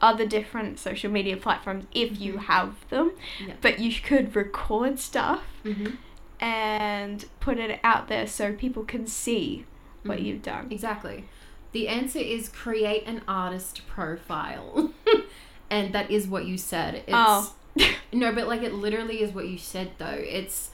other 0.05 0.25
different 0.25 0.79
social 0.79 1.11
media 1.11 1.35
platforms 1.37 1.85
if 1.93 2.19
you 2.19 2.33
Mhm. 2.33 2.39
have 2.53 2.73
them. 2.89 3.11
Yeah. 3.45 3.53
But 3.61 3.79
you 3.79 3.91
could 4.09 4.35
record 4.35 4.99
stuff 4.99 5.43
Mm-hmm. 5.63 5.95
and 6.39 7.25
put 7.39 7.57
it 7.57 7.79
out 7.83 8.07
there 8.07 8.27
so 8.27 8.53
people 8.53 8.83
can 8.83 9.07
see 9.07 9.65
what 10.03 10.17
Mhm. 10.19 10.25
you've 10.25 10.41
done. 10.43 10.67
Exactly. 10.69 11.25
The 11.71 11.87
answer 11.87 12.19
is 12.19 12.47
create 12.49 13.03
an 13.05 13.21
artist 13.27 13.85
profile. 13.87 14.91
and 15.69 15.93
that 15.93 16.09
is 16.11 16.27
what 16.27 16.45
you 16.45 16.57
said. 16.57 16.95
It's, 16.95 17.05
Oh. 17.11 17.53
No, 18.13 18.31
but 18.31 18.47
like 18.47 18.61
it 18.63 18.73
literally 18.73 19.21
is 19.21 19.31
what 19.33 19.47
you 19.47 19.57
said 19.57 19.91
though. 19.97 20.21
It's 20.39 20.69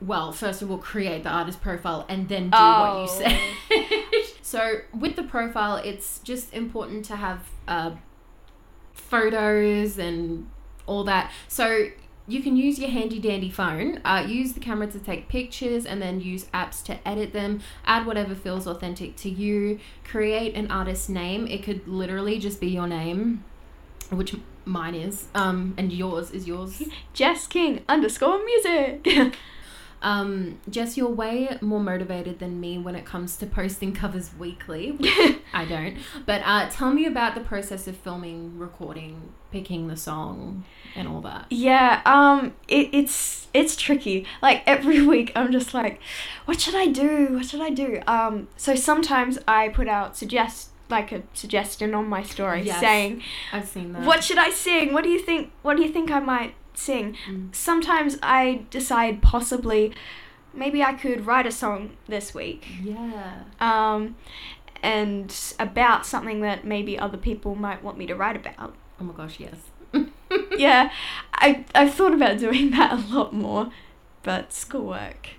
well, 0.00 0.32
first 0.32 0.62
of 0.62 0.70
all, 0.70 0.78
create 0.78 1.22
the 1.22 1.30
artist 1.30 1.60
profile 1.62 2.04
and 2.08 2.28
then 2.28 2.50
do 2.50 2.56
what 2.58 2.92
you 2.98 3.02
Oh. 3.02 3.06
said. 3.06 3.38
so 4.52 4.82
with 4.92 5.16
the 5.16 5.22
profile, 5.22 5.76
it's 5.76 6.18
just 6.18 6.52
important 6.52 7.06
to 7.06 7.16
have 7.16 7.48
uh, 7.66 7.92
photos 8.92 9.96
and 9.96 10.50
all 10.84 11.04
that. 11.04 11.32
So 11.48 11.88
you 12.28 12.42
can 12.42 12.54
use 12.54 12.78
your 12.78 12.90
handy 12.90 13.18
dandy 13.18 13.48
phone, 13.48 14.02
uh, 14.04 14.26
use 14.28 14.52
the 14.52 14.60
camera 14.60 14.88
to 14.88 14.98
take 14.98 15.26
pictures, 15.30 15.86
and 15.86 16.02
then 16.02 16.20
use 16.20 16.44
apps 16.52 16.84
to 16.84 17.08
edit 17.08 17.32
them. 17.32 17.62
Add 17.86 18.04
whatever 18.04 18.34
feels 18.34 18.66
authentic 18.66 19.16
to 19.16 19.30
you. 19.30 19.80
Create 20.04 20.54
an 20.54 20.70
artist 20.70 21.08
name. 21.08 21.46
It 21.46 21.62
could 21.62 21.88
literally 21.88 22.38
just 22.38 22.60
be 22.60 22.68
your 22.68 22.86
name, 22.86 23.44
which 24.10 24.36
mine 24.66 24.94
is, 24.94 25.28
um, 25.34 25.72
and 25.78 25.90
yours 25.90 26.30
is 26.30 26.46
yours. 26.46 26.82
Jess 27.14 27.46
King 27.46 27.84
underscore 27.88 28.44
music. 28.44 29.34
Um, 30.02 30.60
Jess, 30.68 30.96
you're 30.96 31.08
way 31.08 31.56
more 31.60 31.80
motivated 31.80 32.38
than 32.38 32.60
me 32.60 32.78
when 32.78 32.94
it 32.94 33.04
comes 33.04 33.36
to 33.38 33.46
posting 33.46 33.92
covers 33.92 34.30
weekly. 34.38 34.98
I 35.54 35.64
don't. 35.64 35.96
But 36.26 36.42
uh, 36.44 36.68
tell 36.70 36.92
me 36.92 37.06
about 37.06 37.34
the 37.34 37.40
process 37.40 37.86
of 37.88 37.96
filming, 37.96 38.58
recording, 38.58 39.32
picking 39.50 39.88
the 39.88 39.96
song, 39.96 40.64
and 40.96 41.06
all 41.08 41.20
that. 41.22 41.46
Yeah, 41.50 42.02
um, 42.04 42.54
it, 42.68 42.90
it's 42.92 43.48
it's 43.54 43.76
tricky. 43.76 44.26
Like 44.42 44.62
every 44.66 45.00
week, 45.06 45.32
I'm 45.36 45.52
just 45.52 45.72
like, 45.74 46.00
what 46.46 46.60
should 46.60 46.74
I 46.74 46.86
do? 46.86 47.34
What 47.34 47.46
should 47.46 47.60
I 47.60 47.70
do? 47.70 48.00
Um, 48.06 48.48
so 48.56 48.74
sometimes 48.74 49.38
I 49.46 49.68
put 49.68 49.88
out 49.88 50.16
suggest 50.16 50.70
like 50.88 51.10
a 51.12 51.22
suggestion 51.32 51.94
on 51.94 52.06
my 52.06 52.22
story 52.22 52.60
Yes. 52.62 52.78
saying, 52.80 53.22
I've 53.50 53.66
seen 53.66 53.94
that. 53.94 54.02
what 54.04 54.22
should 54.22 54.36
I 54.36 54.50
sing? 54.50 54.92
What 54.92 55.04
do 55.04 55.10
you 55.10 55.18
think? 55.18 55.50
What 55.62 55.76
do 55.78 55.82
you 55.82 55.88
think 55.88 56.10
I 56.10 56.18
might 56.18 56.54
sing? 56.74 57.16
Mm. 57.28 57.54
Sometimes 57.54 58.18
I 58.22 58.62
decide 58.70 59.22
possibly, 59.22 59.92
maybe 60.54 60.82
I 60.82 60.92
could 60.94 61.26
write 61.26 61.46
a 61.46 61.52
song 61.52 61.96
this 62.06 62.34
week. 62.34 62.66
Yeah. 62.82 63.42
Um, 63.60 64.16
and 64.82 65.34
about 65.58 66.04
something 66.04 66.40
that 66.40 66.64
maybe 66.64 66.98
other 66.98 67.16
people 67.16 67.54
might 67.54 67.82
want 67.82 67.96
me 67.98 68.06
to 68.06 68.14
write 68.14 68.36
about. 68.36 68.74
Oh 69.00 69.04
my 69.04 69.12
gosh, 69.12 69.38
yes. 69.38 69.54
yeah, 70.56 70.90
I 71.34 71.64
I've 71.74 71.94
thought 71.94 72.14
about 72.14 72.38
doing 72.38 72.70
that 72.72 72.92
a 72.92 73.14
lot 73.14 73.32
more, 73.32 73.70
but 74.22 74.52
schoolwork, 74.52 75.30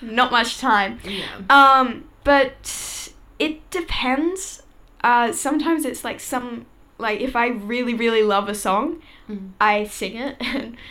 not 0.00 0.30
much 0.30 0.58
time. 0.58 0.98
Yeah. 1.04 1.24
Um, 1.50 2.08
but 2.24 3.12
it 3.38 3.68
depends. 3.70 4.62
Uh, 5.04 5.32
sometimes 5.32 5.84
it's 5.84 6.04
like 6.04 6.20
some 6.20 6.66
like 6.98 7.20
if 7.20 7.36
I 7.36 7.48
really 7.48 7.94
really 7.94 8.22
love 8.22 8.48
a 8.48 8.54
song, 8.54 9.02
Mm. 9.28 9.50
I 9.60 9.84
sing 9.84 10.16
it. 10.16 10.74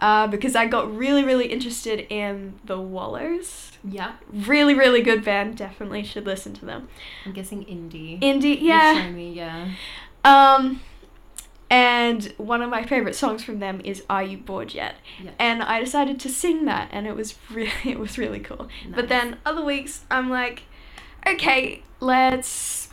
Uh, 0.00 0.28
because 0.28 0.54
I 0.54 0.66
got 0.66 0.96
really, 0.96 1.24
really 1.24 1.46
interested 1.46 2.06
in 2.08 2.54
the 2.64 2.80
Wallows. 2.80 3.72
Yeah. 3.82 4.12
Really, 4.32 4.72
really 4.72 5.02
good 5.02 5.24
band. 5.24 5.56
Definitely 5.56 6.04
should 6.04 6.24
listen 6.24 6.52
to 6.54 6.64
them. 6.64 6.88
I'm 7.26 7.32
guessing 7.32 7.64
indie. 7.64 8.20
Indie, 8.22 8.58
yeah. 8.60 9.10
me, 9.10 9.32
yeah. 9.32 9.70
Um, 10.24 10.80
and 11.68 12.32
one 12.36 12.62
of 12.62 12.70
my 12.70 12.84
favorite 12.86 13.16
songs 13.16 13.42
from 13.42 13.58
them 13.58 13.80
is 13.84 14.04
"Are 14.08 14.22
You 14.22 14.38
Bored 14.38 14.72
Yet?" 14.72 14.94
Yeah. 15.20 15.32
And 15.40 15.64
I 15.64 15.80
decided 15.80 16.20
to 16.20 16.28
sing 16.28 16.64
that, 16.66 16.88
and 16.92 17.08
it 17.08 17.16
was 17.16 17.34
really, 17.50 17.72
it 17.84 17.98
was 17.98 18.16
really 18.18 18.38
cool. 18.38 18.68
But 18.94 19.08
then 19.08 19.38
other 19.44 19.64
weeks, 19.64 20.04
I'm 20.12 20.30
like, 20.30 20.62
okay, 21.26 21.82
let's 21.98 22.88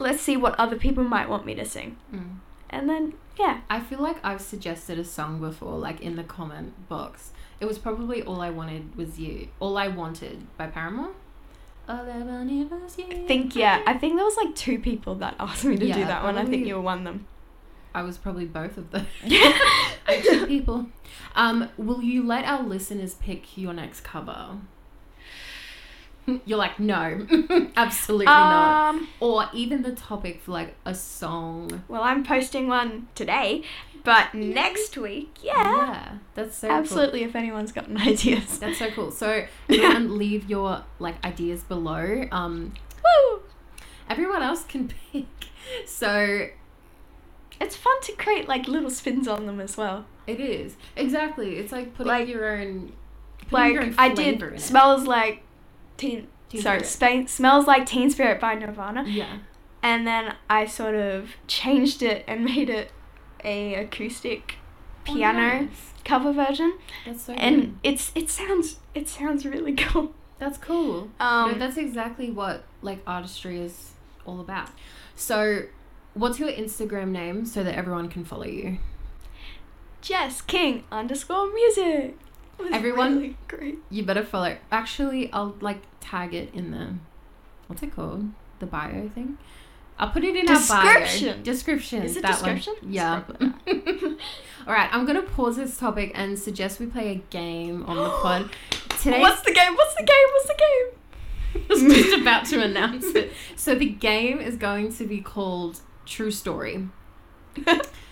let's 0.00 0.20
see 0.22 0.36
what 0.36 0.58
other 0.58 0.74
people 0.76 1.04
might 1.04 1.28
want 1.28 1.46
me 1.46 1.54
to 1.54 1.64
sing, 1.64 1.96
Mm. 2.12 2.38
and 2.68 2.88
then 2.90 3.12
yeah, 3.40 3.60
I 3.70 3.80
feel 3.80 4.00
like 4.00 4.18
I've 4.22 4.40
suggested 4.40 4.98
a 4.98 5.04
song 5.04 5.40
before, 5.40 5.78
like 5.78 6.00
in 6.00 6.16
the 6.16 6.24
comment 6.24 6.88
box. 6.88 7.30
It 7.58 7.64
was 7.66 7.78
probably 7.78 8.22
All 8.22 8.40
I 8.40 8.50
Wanted 8.50 8.96
Was 8.96 9.18
You. 9.18 9.48
All 9.58 9.76
I 9.76 9.88
Wanted 9.88 10.46
by 10.56 10.66
Paramore. 10.66 11.12
All 11.88 12.08
I 12.10 12.18
wanted 12.18 12.70
was 12.70 12.98
you. 12.98 13.06
I 13.10 13.26
think 13.26 13.56
yeah, 13.56 13.82
I 13.86 13.94
think 13.94 14.16
there 14.16 14.24
was 14.24 14.36
like 14.36 14.54
two 14.54 14.78
people 14.78 15.14
that 15.16 15.36
asked 15.40 15.64
me 15.64 15.76
to 15.76 15.80
do 15.80 15.86
Yeah, 15.88 16.06
that 16.06 16.22
one. 16.22 16.36
I 16.38 16.44
think 16.44 16.66
you 16.66 16.74
were 16.74 16.80
one 16.80 16.98
of 16.98 17.04
them. 17.04 17.26
I 17.94 18.02
was 18.02 18.18
probably 18.18 18.44
both 18.44 18.76
of 18.76 18.90
them. 18.92 19.06
Yeah. 19.24 19.52
Two 20.22 20.46
people. 20.46 20.86
Um, 21.34 21.70
will 21.76 22.02
you 22.02 22.24
let 22.24 22.44
our 22.44 22.62
listeners 22.62 23.14
pick 23.14 23.56
your 23.56 23.72
next 23.72 24.02
cover? 24.02 24.58
You're 26.44 26.58
like, 26.58 26.78
no, 26.78 27.26
absolutely 27.76 28.26
not. 28.26 28.90
Um, 28.94 29.08
Or 29.20 29.48
even 29.52 29.82
the 29.82 29.92
topic 29.92 30.40
for 30.42 30.52
like 30.52 30.74
a 30.84 30.94
song. 30.94 31.82
well, 31.88 32.02
I'm 32.02 32.22
posting 32.24 32.68
one 32.68 33.08
today, 33.14 33.62
but 34.04 34.32
next 34.34 34.96
week, 34.96 35.38
yeah, 35.42 35.52
Yeah, 35.76 36.12
that's 36.34 36.56
so 36.58 36.68
cool. 36.68 36.76
absolutely. 36.76 37.22
If 37.24 37.34
anyone's 37.34 37.72
got 37.72 37.88
any 37.90 38.00
ideas, 38.12 38.58
That's 38.60 38.78
so 38.78 38.90
cool. 38.90 39.10
So 39.10 39.44
everyone 39.68 40.18
leave 40.22 40.48
your 40.48 40.84
like 40.98 41.24
ideas 41.24 41.64
below. 41.64 42.24
Um, 42.30 42.74
woo! 43.02 43.40
everyone 44.08 44.42
else 44.42 44.64
can 44.64 44.88
pick. 45.12 45.26
So 45.86 46.48
It's 47.60 47.76
fun 47.76 48.00
to 48.02 48.12
create 48.12 48.48
like 48.48 48.68
little 48.68 48.90
spins 48.90 49.26
on 49.28 49.46
them 49.46 49.60
as 49.60 49.76
well. 49.76 50.06
it 50.26 50.38
is 50.40 50.76
exactly. 50.96 51.56
It's 51.56 51.72
like 51.72 51.94
putting 51.94 52.12
Like- 52.12 52.28
your 52.28 52.56
own. 52.58 52.92
Putting 53.48 53.52
Like 53.52 53.72
your 53.72 53.82
own 53.84 53.94
I 53.98 54.08
did, 54.10 54.42
it. 54.42 54.60
smells 54.60 55.06
like 55.06 55.42
teen. 56.00 56.26
Teen 56.48 56.62
sorry, 56.62 56.78
Spirit. 56.82 56.86
Spain 56.90 57.26
smells 57.28 57.66
like 57.66 57.86
Teen 57.86 58.10
Spirit 58.10 58.40
by 58.40 58.54
Nirvana, 58.54 59.04
Yeah. 59.06 59.38
and 59.82 60.04
then 60.06 60.34
I 60.48 60.66
sort 60.66 60.96
of 60.96 61.30
changed 61.46 62.02
it 62.02 62.24
and 62.26 62.44
made 62.54 62.68
it 62.70 62.90
a 63.44 63.74
acoustic 63.74 64.56
Oh, 65.08 65.14
piano 65.14 65.38
nice. 65.62 65.92
cover 66.04 66.32
version, 66.32 66.76
That's 67.06 67.22
so 67.22 67.32
and 67.34 67.60
good. 67.62 67.74
it's 67.84 68.12
it 68.14 68.28
sounds 68.30 68.78
it 68.94 69.08
sounds 69.08 69.46
really 69.46 69.74
cool. 69.76 70.12
That's 70.38 70.58
cool. 70.58 71.10
Um, 71.20 71.52
no, 71.52 71.58
that's 71.58 71.76
exactly 71.76 72.30
what 72.30 72.64
like 72.82 73.00
artistry 73.06 73.60
is 73.60 73.92
all 74.26 74.40
about. 74.40 74.68
So, 75.14 75.64
what's 76.14 76.38
your 76.38 76.48
Instagram 76.50 77.08
name 77.10 77.44
so 77.46 77.62
that 77.62 77.74
everyone 77.76 78.08
can 78.08 78.24
follow 78.24 78.46
you? 78.46 78.78
Jess 80.00 80.40
King 80.42 80.84
underscore 80.90 81.52
music. 81.52 82.16
Everyone- 82.72 83.16
really 83.16 83.36
great. 83.48 83.78
You 83.90 84.04
better 84.04 84.24
follow. 84.24 84.56
Actually, 84.70 85.32
I'll 85.32 85.54
like 85.60 85.82
tag 86.00 86.34
it 86.34 86.52
in 86.54 86.70
the 86.70 86.94
what's 87.66 87.82
it 87.82 87.94
called? 87.94 88.30
The 88.58 88.66
bio 88.66 89.08
thing. 89.08 89.38
I'll 89.98 90.10
put 90.10 90.24
it 90.24 90.34
in 90.34 90.48
our 90.48 90.54
bio. 90.66 91.00
Description. 91.00 91.42
Description. 91.42 92.02
Is 92.02 92.16
it 92.16 92.22
that 92.22 92.40
one. 92.42 92.54
description? 92.56 92.90
Yeah. 92.92 93.22
All 94.66 94.74
right, 94.74 94.88
I'm 94.92 95.04
gonna 95.06 95.22
pause 95.22 95.56
this 95.56 95.76
topic 95.78 96.12
and 96.14 96.38
suggest 96.38 96.80
we 96.80 96.86
play 96.86 97.10
a 97.12 97.14
game 97.30 97.84
on 97.86 97.96
the 97.96 98.08
pod. 98.22 98.50
Today, 99.00 99.20
What's 99.20 99.42
the 99.42 99.52
game? 99.52 99.74
What's 99.74 99.94
the 99.94 100.04
game? 100.04 100.26
What's 100.32 100.46
the 100.46 100.54
game? 100.58 100.96
I 101.70 101.72
was 101.72 101.82
just 101.94 102.20
about 102.20 102.46
to 102.46 102.62
announce 102.62 103.06
it. 103.14 103.32
So 103.56 103.74
the 103.74 103.88
game 103.88 104.38
is 104.40 104.56
going 104.56 104.92
to 104.94 105.06
be 105.06 105.20
called 105.20 105.80
True 106.06 106.30
Story. 106.30 106.88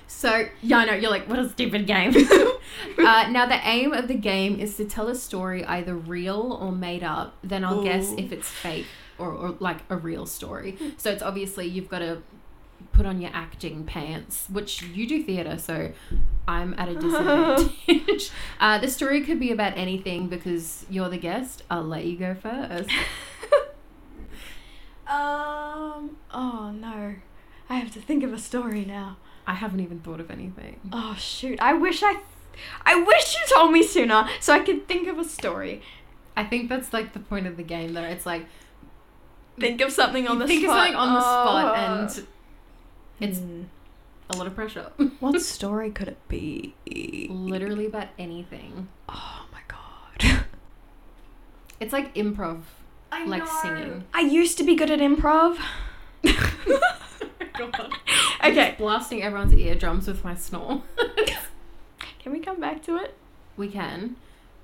So 0.09 0.49
yeah, 0.63 0.79
I 0.79 0.85
know 0.87 0.95
you're 0.95 1.11
like, 1.11 1.29
what 1.29 1.39
a 1.39 1.49
stupid 1.49 1.87
game. 1.87 2.11
uh, 2.99 3.29
now 3.31 3.47
the 3.47 3.61
aim 3.63 3.93
of 3.93 4.09
the 4.09 4.15
game 4.15 4.59
is 4.59 4.77
to 4.77 4.85
tell 4.85 5.09
a 5.09 5.15
story 5.15 5.65
either 5.65 5.95
real 5.95 6.59
or 6.61 6.73
made 6.73 7.05
up. 7.05 7.37
Then 7.45 7.65
I'll 7.65 7.83
guess 7.83 8.13
if 8.17 8.33
it's 8.33 8.49
fake 8.49 8.87
or, 9.19 9.31
or 9.31 9.57
like 9.61 9.79
a 9.91 9.97
real 9.97 10.27
story. 10.27 10.77
So 10.97 11.11
it's 11.13 11.23
obviously 11.23 11.67
you've 11.67 11.89
got 11.89 12.01
to 12.01 12.23
put 12.93 13.07
on 13.07 13.21
your 13.21 13.31
acting 13.35 13.85
pants, 13.85 14.47
which 14.51 14.83
you 14.83 15.07
do 15.07 15.23
theatre, 15.23 15.59
so 15.59 15.93
I'm 16.47 16.75
at 16.79 16.89
a 16.89 16.95
disadvantage. 16.99 18.31
uh, 18.61 18.79
the 18.79 18.89
story 18.89 19.21
could 19.23 19.39
be 19.39 19.53
about 19.53 19.77
anything 19.77 20.29
because 20.29 20.87
you're 20.89 21.09
the 21.09 21.19
guest. 21.19 21.63
I'll 21.71 21.85
let 21.85 22.07
you 22.07 22.17
go 22.17 22.35
first. 22.35 22.91
um. 25.07 26.17
Oh 26.33 26.73
no, 26.75 27.17
I 27.69 27.77
have 27.77 27.93
to 27.93 28.01
think 28.01 28.23
of 28.25 28.33
a 28.33 28.39
story 28.39 28.85
now. 28.85 29.17
I 29.49 29.55
haven't 29.55 29.81
even 29.81 29.99
thought 30.01 30.21
of 30.21 30.31
anything. 30.31 30.79
Oh 30.93 31.17
shoot! 31.19 31.59
I 31.61 31.73
wish 31.73 32.03
I, 32.05 32.19
I 32.85 33.03
wish 33.03 33.35
you 33.35 33.41
told 33.57 33.73
me 33.73 33.83
sooner 33.83 34.29
so 34.41 34.53
I 34.53 34.59
could 34.61 34.87
think 34.87 35.09
of 35.09 35.19
a 35.19 35.25
story. 35.25 35.83
I 36.37 36.45
think 36.45 36.69
that's 36.69 36.93
like 36.93 37.15
the 37.15 37.19
point 37.21 37.47
of 37.49 37.57
the 37.57 37.63
game, 37.65 37.95
though. 37.95 38.03
It's 38.05 38.27
like 38.27 38.47
Think 39.59 39.81
of 39.81 39.91
something 39.91 40.29
on 40.29 40.39
the 40.39 40.47
think 40.47 40.63
spot. 40.65 40.77
of 40.77 40.83
something 40.85 40.95
on 40.97 41.15
the 41.15 41.21
spot, 41.21 41.65
Oh. 41.65 41.75
and 41.75 42.27
it's 43.21 43.39
Hmm. 43.41 43.63
a 44.31 44.37
lot 44.37 44.47
of 44.47 44.55
pressure. 44.55 44.93
what 45.21 45.41
story 45.43 45.91
could 45.91 46.07
it 46.09 46.19
be? 46.29 46.75
Literally 47.31 47.87
about 47.87 48.09
anything. 48.19 48.89
Oh 49.09 49.47
my 49.53 49.61
god. 49.67 50.45
It's 51.81 51.93
like 51.93 52.15
improv. 52.15 52.63
I 53.11 53.25
Like 53.25 53.47
singing. 53.49 54.05
I 54.13 54.21
used 54.21 54.59
to 54.59 54.65
be 54.65 54.75
good 54.77 54.91
at 54.91 54.99
improv. 55.01 55.59
okay, 58.45 58.75
Blasting 58.79 59.23
everyone's 59.23 59.53
eardrums 59.55 60.07
with 60.07 60.25
my 60.25 60.35
snore. 60.35 60.83
can 62.19 62.33
we 62.33 62.41
come 62.41 62.61
back 62.61 62.83
to 62.85 62.97
it? 62.97 63.15
we 63.57 63.69
can. 63.69 64.17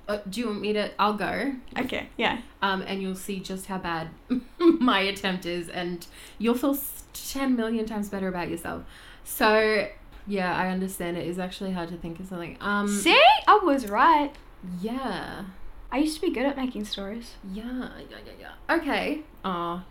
Uh, 0.07 0.19
do 0.29 0.39
you 0.39 0.47
want 0.47 0.61
me 0.61 0.71
to? 0.73 0.89
I'll 0.99 1.15
go. 1.15 1.53
Okay, 1.77 2.09
yeah. 2.15 2.39
Um, 2.61 2.83
and 2.87 3.01
you'll 3.01 3.15
see 3.15 3.39
just 3.39 3.65
how 3.65 3.77
bad 3.79 4.09
my 4.59 4.99
attempt 4.99 5.45
is, 5.45 5.67
and 5.67 6.05
you'll 6.37 6.53
feel 6.55 6.77
ten 7.13 7.55
million 7.55 7.85
times 7.85 8.09
better 8.09 8.27
about 8.27 8.49
yourself. 8.49 8.83
So, 9.23 9.87
yeah, 10.27 10.55
I 10.55 10.67
understand 10.69 11.17
it 11.17 11.25
is 11.27 11.39
actually 11.39 11.71
hard 11.71 11.89
to 11.89 11.97
think 11.97 12.19
of 12.19 12.27
something. 12.27 12.55
Um, 12.61 12.87
See, 12.87 13.19
I 13.47 13.59
was 13.63 13.89
right. 13.89 14.31
yeah. 14.79 15.45
I 15.91 15.97
used 15.99 16.15
to 16.15 16.21
be 16.21 16.31
good 16.31 16.45
at 16.45 16.55
making 16.57 16.85
stories. 16.85 17.33
Yeah, 17.51 17.89
yeah, 18.09 18.17
yeah, 18.25 18.31
yeah. 18.67 18.75
Okay. 18.75 19.21
Oh, 19.43 19.83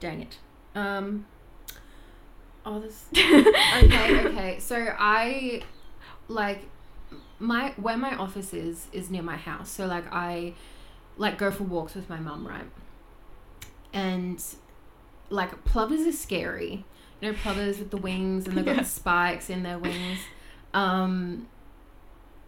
dang 0.00 0.22
it. 0.22 0.38
Um. 0.74 1.26
Oh, 2.64 2.78
this. 2.78 3.06
Okay, 3.14 4.26
okay. 4.26 4.56
So 4.60 4.94
I, 4.98 5.62
like, 6.28 6.60
my 7.38 7.72
where 7.76 7.96
my 7.96 8.14
office 8.16 8.54
is 8.54 8.86
is 8.92 9.10
near 9.10 9.22
my 9.22 9.36
house. 9.36 9.68
So 9.70 9.86
like 9.86 10.04
I, 10.12 10.54
like 11.16 11.38
go 11.38 11.50
for 11.50 11.64
walks 11.64 11.94
with 11.94 12.08
my 12.08 12.20
mum, 12.20 12.46
right? 12.46 12.66
And, 13.92 14.42
like 15.28 15.64
plovers 15.64 16.06
are 16.06 16.12
scary. 16.12 16.84
You 17.20 17.32
know, 17.32 17.38
plovers 17.38 17.78
with 17.78 17.90
the 17.90 17.96
wings 17.96 18.46
and 18.46 18.56
they've 18.56 18.64
got 18.64 18.72
Yeah. 18.76 18.82
the 18.82 18.88
spikes 18.88 19.50
in 19.50 19.62
their 19.62 19.78
wings. 19.78 20.18
Um. 20.74 21.48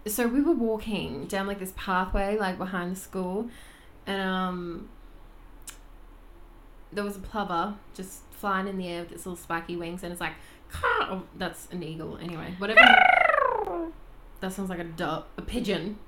So 0.07 0.27
we 0.27 0.43
were 0.43 0.53
walking 0.53 1.25
down 1.27 1.47
like 1.47 1.59
this 1.59 1.73
pathway, 1.77 2.37
like 2.37 2.59
behind 2.59 2.93
the 2.95 3.01
school, 3.01 3.49
and 4.07 4.21
um, 4.21 4.89
there 6.93 7.03
was 7.05 7.17
a 7.17 7.21
plover 7.21 7.75
just 7.95 8.21
flying 8.45 8.69
in 8.69 8.77
the 8.77 8.87
air 8.87 9.01
with 9.01 9.11
its 9.11 9.25
little 9.25 9.43
spiky 9.43 9.75
wings, 9.75 10.03
and 10.03 10.13
it's 10.13 10.21
like, 10.21 10.35
oh, 10.83 11.23
that's 11.39 11.67
an 11.73 11.83
eagle. 11.83 12.19
Anyway, 12.19 12.55
whatever. 12.59 12.79
that 14.41 14.53
sounds 14.53 14.69
like 14.69 14.79
a 14.79 14.85
duck, 14.85 15.29
a 15.39 15.41
pigeon. 15.41 15.99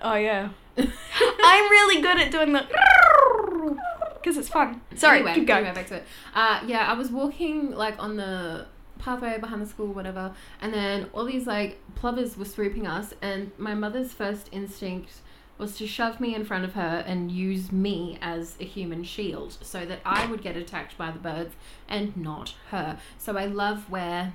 Oh 0.00 0.14
yeah. 0.14 0.48
I'm 0.78 1.70
really 1.70 2.00
good 2.00 2.18
at 2.18 2.30
doing 2.30 2.54
the 2.54 2.66
because 4.14 4.38
it's 4.38 4.48
fun. 4.48 4.80
Sorry, 4.94 5.18
anyway, 5.18 5.34
keep 5.34 5.46
going. 5.46 5.66
Anyway, 5.66 5.74
back 5.74 5.86
to 5.88 5.96
it. 5.96 6.04
Uh, 6.34 6.62
yeah, 6.66 6.90
I 6.90 6.94
was 6.94 7.10
walking 7.10 7.72
like 7.72 8.02
on 8.02 8.16
the 8.16 8.68
pathway 8.98 9.36
behind 9.38 9.60
the 9.60 9.66
school, 9.66 9.88
whatever, 9.88 10.32
and 10.62 10.72
then 10.72 11.10
all 11.12 11.26
these 11.26 11.46
like 11.46 11.78
plovers 11.94 12.38
were 12.38 12.46
swooping 12.46 12.86
us, 12.86 13.12
and 13.20 13.52
my 13.58 13.74
mother's 13.74 14.14
first 14.14 14.48
instinct 14.50 15.12
was 15.58 15.76
to 15.78 15.86
shove 15.86 16.20
me 16.20 16.34
in 16.34 16.44
front 16.44 16.64
of 16.64 16.74
her 16.74 17.02
and 17.06 17.30
use 17.30 17.72
me 17.72 18.18
as 18.20 18.56
a 18.60 18.64
human 18.64 19.04
shield 19.04 19.56
so 19.62 19.86
that 19.86 20.00
I 20.04 20.26
would 20.26 20.42
get 20.42 20.56
attacked 20.56 20.98
by 20.98 21.10
the 21.10 21.18
birds 21.18 21.54
and 21.88 22.16
not 22.16 22.54
her. 22.70 22.98
So 23.18 23.36
I 23.36 23.46
love 23.46 23.88
where 23.90 24.34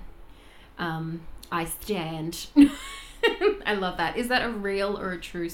um, 0.80 1.22
I 1.52 1.66
stand. 1.66 2.48
I 3.66 3.76
love 3.76 3.98
that. 3.98 4.18
Is 4.18 4.28
that 4.30 4.44
a 4.44 4.50
real 4.50 4.98
or 4.98 5.12
a 5.12 5.20
true 5.20 5.50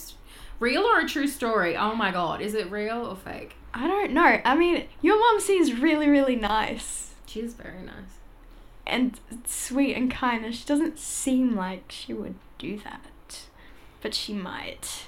real 0.60 0.84
or 0.84 1.00
a 1.02 1.08
true 1.08 1.28
story? 1.28 1.76
Oh 1.76 1.94
my 1.96 2.12
god, 2.12 2.42
is 2.42 2.54
it 2.54 2.72
real 2.72 3.06
or 3.06 3.16
fake? 3.16 3.56
I 3.74 3.88
don't 3.88 4.12
know. 4.12 4.40
I 4.44 4.56
mean, 4.56 4.86
your 5.02 5.20
mom 5.20 5.40
seems 5.40 5.74
really, 5.74 6.10
really 6.10 6.36
nice 6.36 7.14
She 7.28 7.42
is 7.42 7.54
very 7.54 7.84
nice. 7.84 8.20
and 8.88 9.20
sweet 9.46 9.96
and 9.96 10.10
kind, 10.10 10.46
and 10.46 10.56
she 10.56 10.66
doesn't 10.66 10.98
seem 10.98 11.56
like 11.56 11.92
she 11.92 12.14
would 12.14 12.36
do 12.58 12.80
that, 12.80 13.42
but 14.02 14.14
she 14.16 14.34
might. 14.34 15.08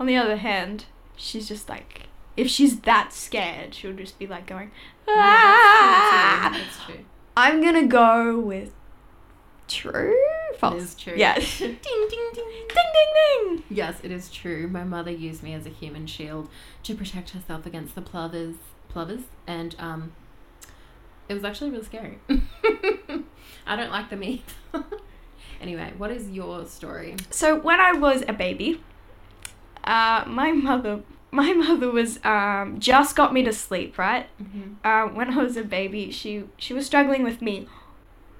On 0.00 0.06
the 0.06 0.16
other 0.16 0.36
hand, 0.36 0.86
she's 1.16 1.48
just 1.48 1.68
like, 1.68 2.04
if 2.36 2.48
she's 2.48 2.80
that 2.80 3.12
scared, 3.12 3.74
she'll 3.74 3.92
just 3.92 4.18
be 4.18 4.26
like 4.26 4.46
going, 4.46 4.70
ah! 5.08 6.50
That's 6.52 6.84
true. 6.84 7.04
I'm 7.36 7.62
gonna 7.62 7.86
go 7.86 8.38
with 8.38 8.72
true, 9.68 10.16
false. 10.58 10.74
It 10.74 10.82
is 10.82 10.94
true. 10.94 11.14
Yes. 11.16 11.58
ding 11.58 11.76
ding 11.82 12.30
ding. 12.32 12.44
Ding 12.68 12.68
ding 12.68 13.56
ding. 13.56 13.64
Yes, 13.70 13.98
it 14.02 14.10
is 14.10 14.30
true. 14.30 14.68
My 14.68 14.84
mother 14.84 15.10
used 15.10 15.42
me 15.42 15.52
as 15.54 15.66
a 15.66 15.70
human 15.70 16.06
shield 16.06 16.48
to 16.82 16.94
protect 16.94 17.30
herself 17.30 17.66
against 17.66 17.94
the 17.94 18.02
plovers, 18.02 18.56
plovers, 18.88 19.22
and 19.46 19.76
um, 19.78 20.12
it 21.28 21.34
was 21.34 21.44
actually 21.44 21.70
really 21.70 21.84
scary. 21.84 22.18
I 23.66 23.76
don't 23.76 23.90
like 23.90 24.10
them 24.10 24.24
either. 24.24 24.42
anyway, 25.60 25.92
what 25.96 26.10
is 26.10 26.30
your 26.30 26.66
story? 26.66 27.16
So 27.30 27.58
when 27.58 27.80
I 27.80 27.92
was 27.92 28.24
a 28.26 28.32
baby, 28.32 28.82
uh, 29.88 30.24
my 30.26 30.52
mother, 30.52 31.00
my 31.32 31.52
mother 31.52 31.90
was 31.90 32.24
um, 32.24 32.78
just 32.78 33.16
got 33.16 33.32
me 33.32 33.42
to 33.42 33.52
sleep. 33.52 33.98
Right. 33.98 34.26
Mm-hmm. 34.40 34.74
Uh, 34.84 35.06
when 35.14 35.36
I 35.36 35.42
was 35.42 35.56
a 35.56 35.64
baby, 35.64 36.10
she 36.12 36.44
she 36.56 36.72
was 36.74 36.86
struggling 36.86 37.24
with 37.24 37.42
me 37.42 37.66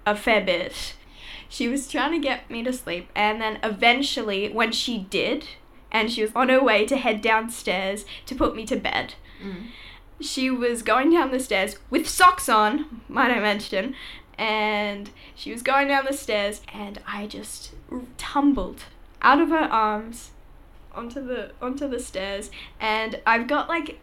a 0.06 0.14
fair 0.14 0.44
bit. 0.44 0.94
She 1.48 1.66
was 1.66 1.90
trying 1.90 2.12
to 2.12 2.18
get 2.18 2.50
me 2.50 2.62
to 2.62 2.72
sleep, 2.72 3.08
and 3.16 3.40
then 3.40 3.58
eventually, 3.62 4.50
when 4.52 4.70
she 4.70 4.98
did, 5.11 5.46
and 5.90 6.12
she 6.12 6.20
was 6.22 6.30
on 6.37 6.50
her 6.50 6.62
way 6.62 6.84
to 6.87 6.96
head 6.98 7.22
downstairs 7.22 8.04
to 8.26 8.34
put 8.34 8.54
me 8.54 8.66
to 8.66 8.76
bed, 8.76 9.14
Mm. 9.42 9.68
she 10.20 10.50
was 10.50 10.82
going 10.82 11.11
down 11.12 11.30
the 11.30 11.38
stairs 11.40 11.76
with 11.90 12.06
socks 12.08 12.48
on, 12.48 13.02
might 13.08 13.30
I 13.30 13.40
mention, 13.40 13.94
and 14.37 15.11
she 15.34 15.52
was 15.52 15.62
going 15.62 15.88
down 15.88 16.04
the 16.04 16.12
stairs, 16.12 16.61
and 16.74 17.00
I 17.06 17.26
just 17.26 17.72
tumbled 18.18 18.84
out 19.22 19.40
of 19.40 19.48
her 19.50 19.68
arms 19.72 20.32
onto 20.94 21.24
the 21.27 21.53
onto 21.61 21.88
the 21.88 21.98
stairs, 21.98 22.51
and 22.81 23.20
I've 23.27 23.46
got 23.46 23.68
like 23.68 24.01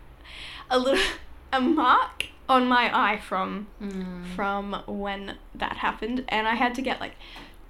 a 0.70 0.80
little 0.80 1.04
a 1.54 1.62
mark 1.62 2.28
on 2.48 2.68
my 2.68 2.90
eye 2.94 3.18
from 3.20 3.68
Mm. 3.82 4.26
from 4.36 4.84
when 4.88 5.38
that 5.54 5.78
happened, 5.78 6.26
and 6.30 6.48
I 6.48 6.56
had 6.56 6.76
to 6.76 6.82
get 6.82 7.00
like 7.00 7.16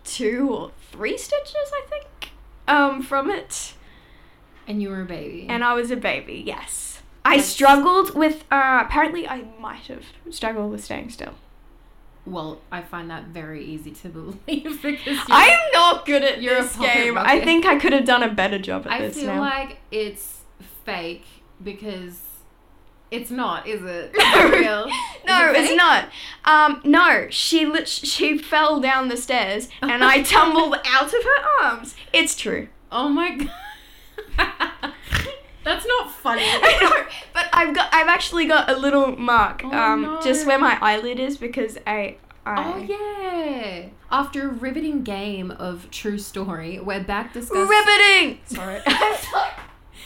two 0.04 0.50
or 0.52 0.72
three 0.92 1.18
stitches, 1.18 1.56
I 1.74 1.82
think, 1.90 2.32
um, 2.68 3.02
from 3.02 3.30
it. 3.32 3.74
And 4.68 4.82
you 4.82 4.90
were 4.90 5.02
a 5.02 5.06
baby. 5.06 5.46
And 5.50 5.64
I 5.64 5.74
was 5.74 5.92
a 5.92 5.96
baby, 5.96 6.44
yes. 6.46 7.02
I 7.24 7.40
struggled 7.40 8.14
with, 8.16 8.44
uh, 8.52 8.84
apparently 8.86 9.28
I 9.28 9.46
might 9.60 9.88
have 9.88 10.06
struggled 10.30 10.72
with 10.72 10.84
staying 10.84 11.10
still. 11.10 11.34
Well, 12.26 12.60
I 12.72 12.82
find 12.82 13.10
that 13.12 13.26
very 13.26 13.64
easy 13.64 13.92
to 13.92 14.10
believe 14.48 14.82
because 14.82 15.20
I'm 15.30 15.60
not 15.74 16.06
good 16.06 16.24
at 16.24 16.42
you're 16.42 16.62
this 16.62 16.76
game. 16.76 17.18
I 17.18 17.40
think 17.42 17.66
I 17.66 17.78
could 17.78 17.94
have 17.94 18.06
done 18.06 18.24
a 18.24 18.34
better 18.34 18.60
job 18.60 18.86
at 18.88 18.92
I 18.94 19.00
this 19.08 19.18
feel 19.18 19.28
now. 19.36 19.40
like 19.42 19.78
it's 19.92 20.42
fake 20.86 21.26
because 21.64 22.20
it's 23.12 23.30
not, 23.32 23.68
is 23.68 23.84
it? 23.84 24.12
No. 24.36 24.50
Real? 24.50 24.88
no, 25.28 25.52
it 25.52 25.56
it's 25.58 25.76
not. 25.76 26.10
Um, 26.46 26.82
no, 26.84 27.28
she 27.30 27.66
lit- 27.66 27.88
she 27.88 28.38
fell 28.38 28.80
down 28.80 29.08
the 29.08 29.18
stairs 29.18 29.70
and 29.82 30.04
I 30.04 30.22
tumbled 30.24 30.76
out 30.86 31.08
of 31.14 31.24
her 31.24 31.64
arms. 31.64 31.96
It's 32.14 32.36
true. 32.36 32.68
Oh 32.92 33.08
my 33.10 33.36
god. 33.38 34.72
That's 35.66 35.86
not 35.86 36.12
funny. 36.12 36.44
I 36.46 36.80
know, 36.82 37.06
but 37.34 37.48
I've 37.52 37.76
got 37.76 37.94
I've 37.94 38.08
actually 38.08 38.46
got 38.46 38.70
a 38.70 38.78
little 38.78 39.18
mark 39.18 39.62
Oh, 39.66 39.72
um 39.72 40.20
just 40.24 40.46
where 40.48 40.60
my 40.60 40.78
eyelid 40.82 41.20
is 41.20 41.38
because 41.38 41.78
I 41.86 42.16
I 42.46 42.74
Oh 42.74 42.78
yeah. 42.78 43.88
After 44.12 44.48
a 44.50 44.54
riveting 44.54 45.04
game 45.04 45.50
of 45.52 45.90
True 45.92 46.18
Story, 46.20 46.80
we're 46.80 47.04
back 47.04 47.34
discussing. 47.34 47.68
riveting. 47.68 48.40
Sorry. 48.46 48.80
I'm 48.86 49.16
sorry. 49.32 49.52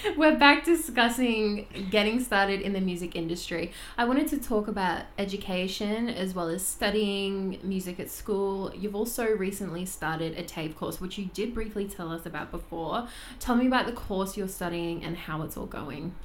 We're 0.17 0.38
back 0.38 0.63
discussing 0.63 1.67
getting 1.89 2.19
started 2.19 2.62
in 2.62 2.73
the 2.73 2.81
music 2.81 3.15
industry. 3.15 3.71
I 3.97 4.05
wanted 4.05 4.27
to 4.29 4.38
talk 4.38 4.67
about 4.67 5.03
education 5.17 6.09
as 6.09 6.33
well 6.33 6.47
as 6.47 6.65
studying 6.65 7.59
music 7.63 7.99
at 7.99 8.09
school. 8.09 8.71
You've 8.75 8.95
also 8.95 9.27
recently 9.27 9.85
started 9.85 10.38
a 10.38 10.43
TAFE 10.43 10.75
course, 10.75 11.01
which 11.01 11.17
you 11.17 11.25
did 11.33 11.53
briefly 11.53 11.85
tell 11.85 12.12
us 12.12 12.25
about 12.25 12.51
before. 12.51 13.07
Tell 13.39 13.55
me 13.55 13.67
about 13.67 13.85
the 13.85 13.91
course 13.91 14.38
you're 14.38 14.47
studying 14.47 15.03
and 15.03 15.17
how 15.17 15.41
it's 15.41 15.57
all 15.57 15.65
going. 15.65 16.15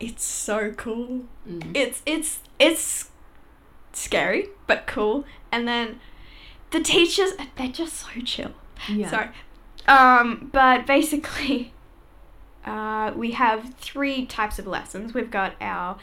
It's 0.00 0.24
so 0.24 0.72
cool. 0.72 1.24
Mm. 1.48 1.76
It's 1.76 2.02
it's 2.06 2.40
it's 2.58 3.10
scary 3.92 4.48
but 4.66 4.86
cool. 4.86 5.24
And 5.52 5.68
then 5.68 6.00
the 6.70 6.80
teachers 6.80 7.32
they're 7.56 7.68
just 7.68 7.94
so 7.94 8.20
chill. 8.24 8.52
Yeah. 8.88 9.10
Sorry. 9.10 9.28
Um, 9.86 10.48
but 10.52 10.86
basically, 10.86 11.73
uh, 12.66 13.12
we 13.14 13.32
have 13.32 13.74
three 13.74 14.26
types 14.26 14.58
of 14.58 14.66
lessons. 14.66 15.14
We've 15.14 15.30
got 15.30 15.54
our 15.60 15.96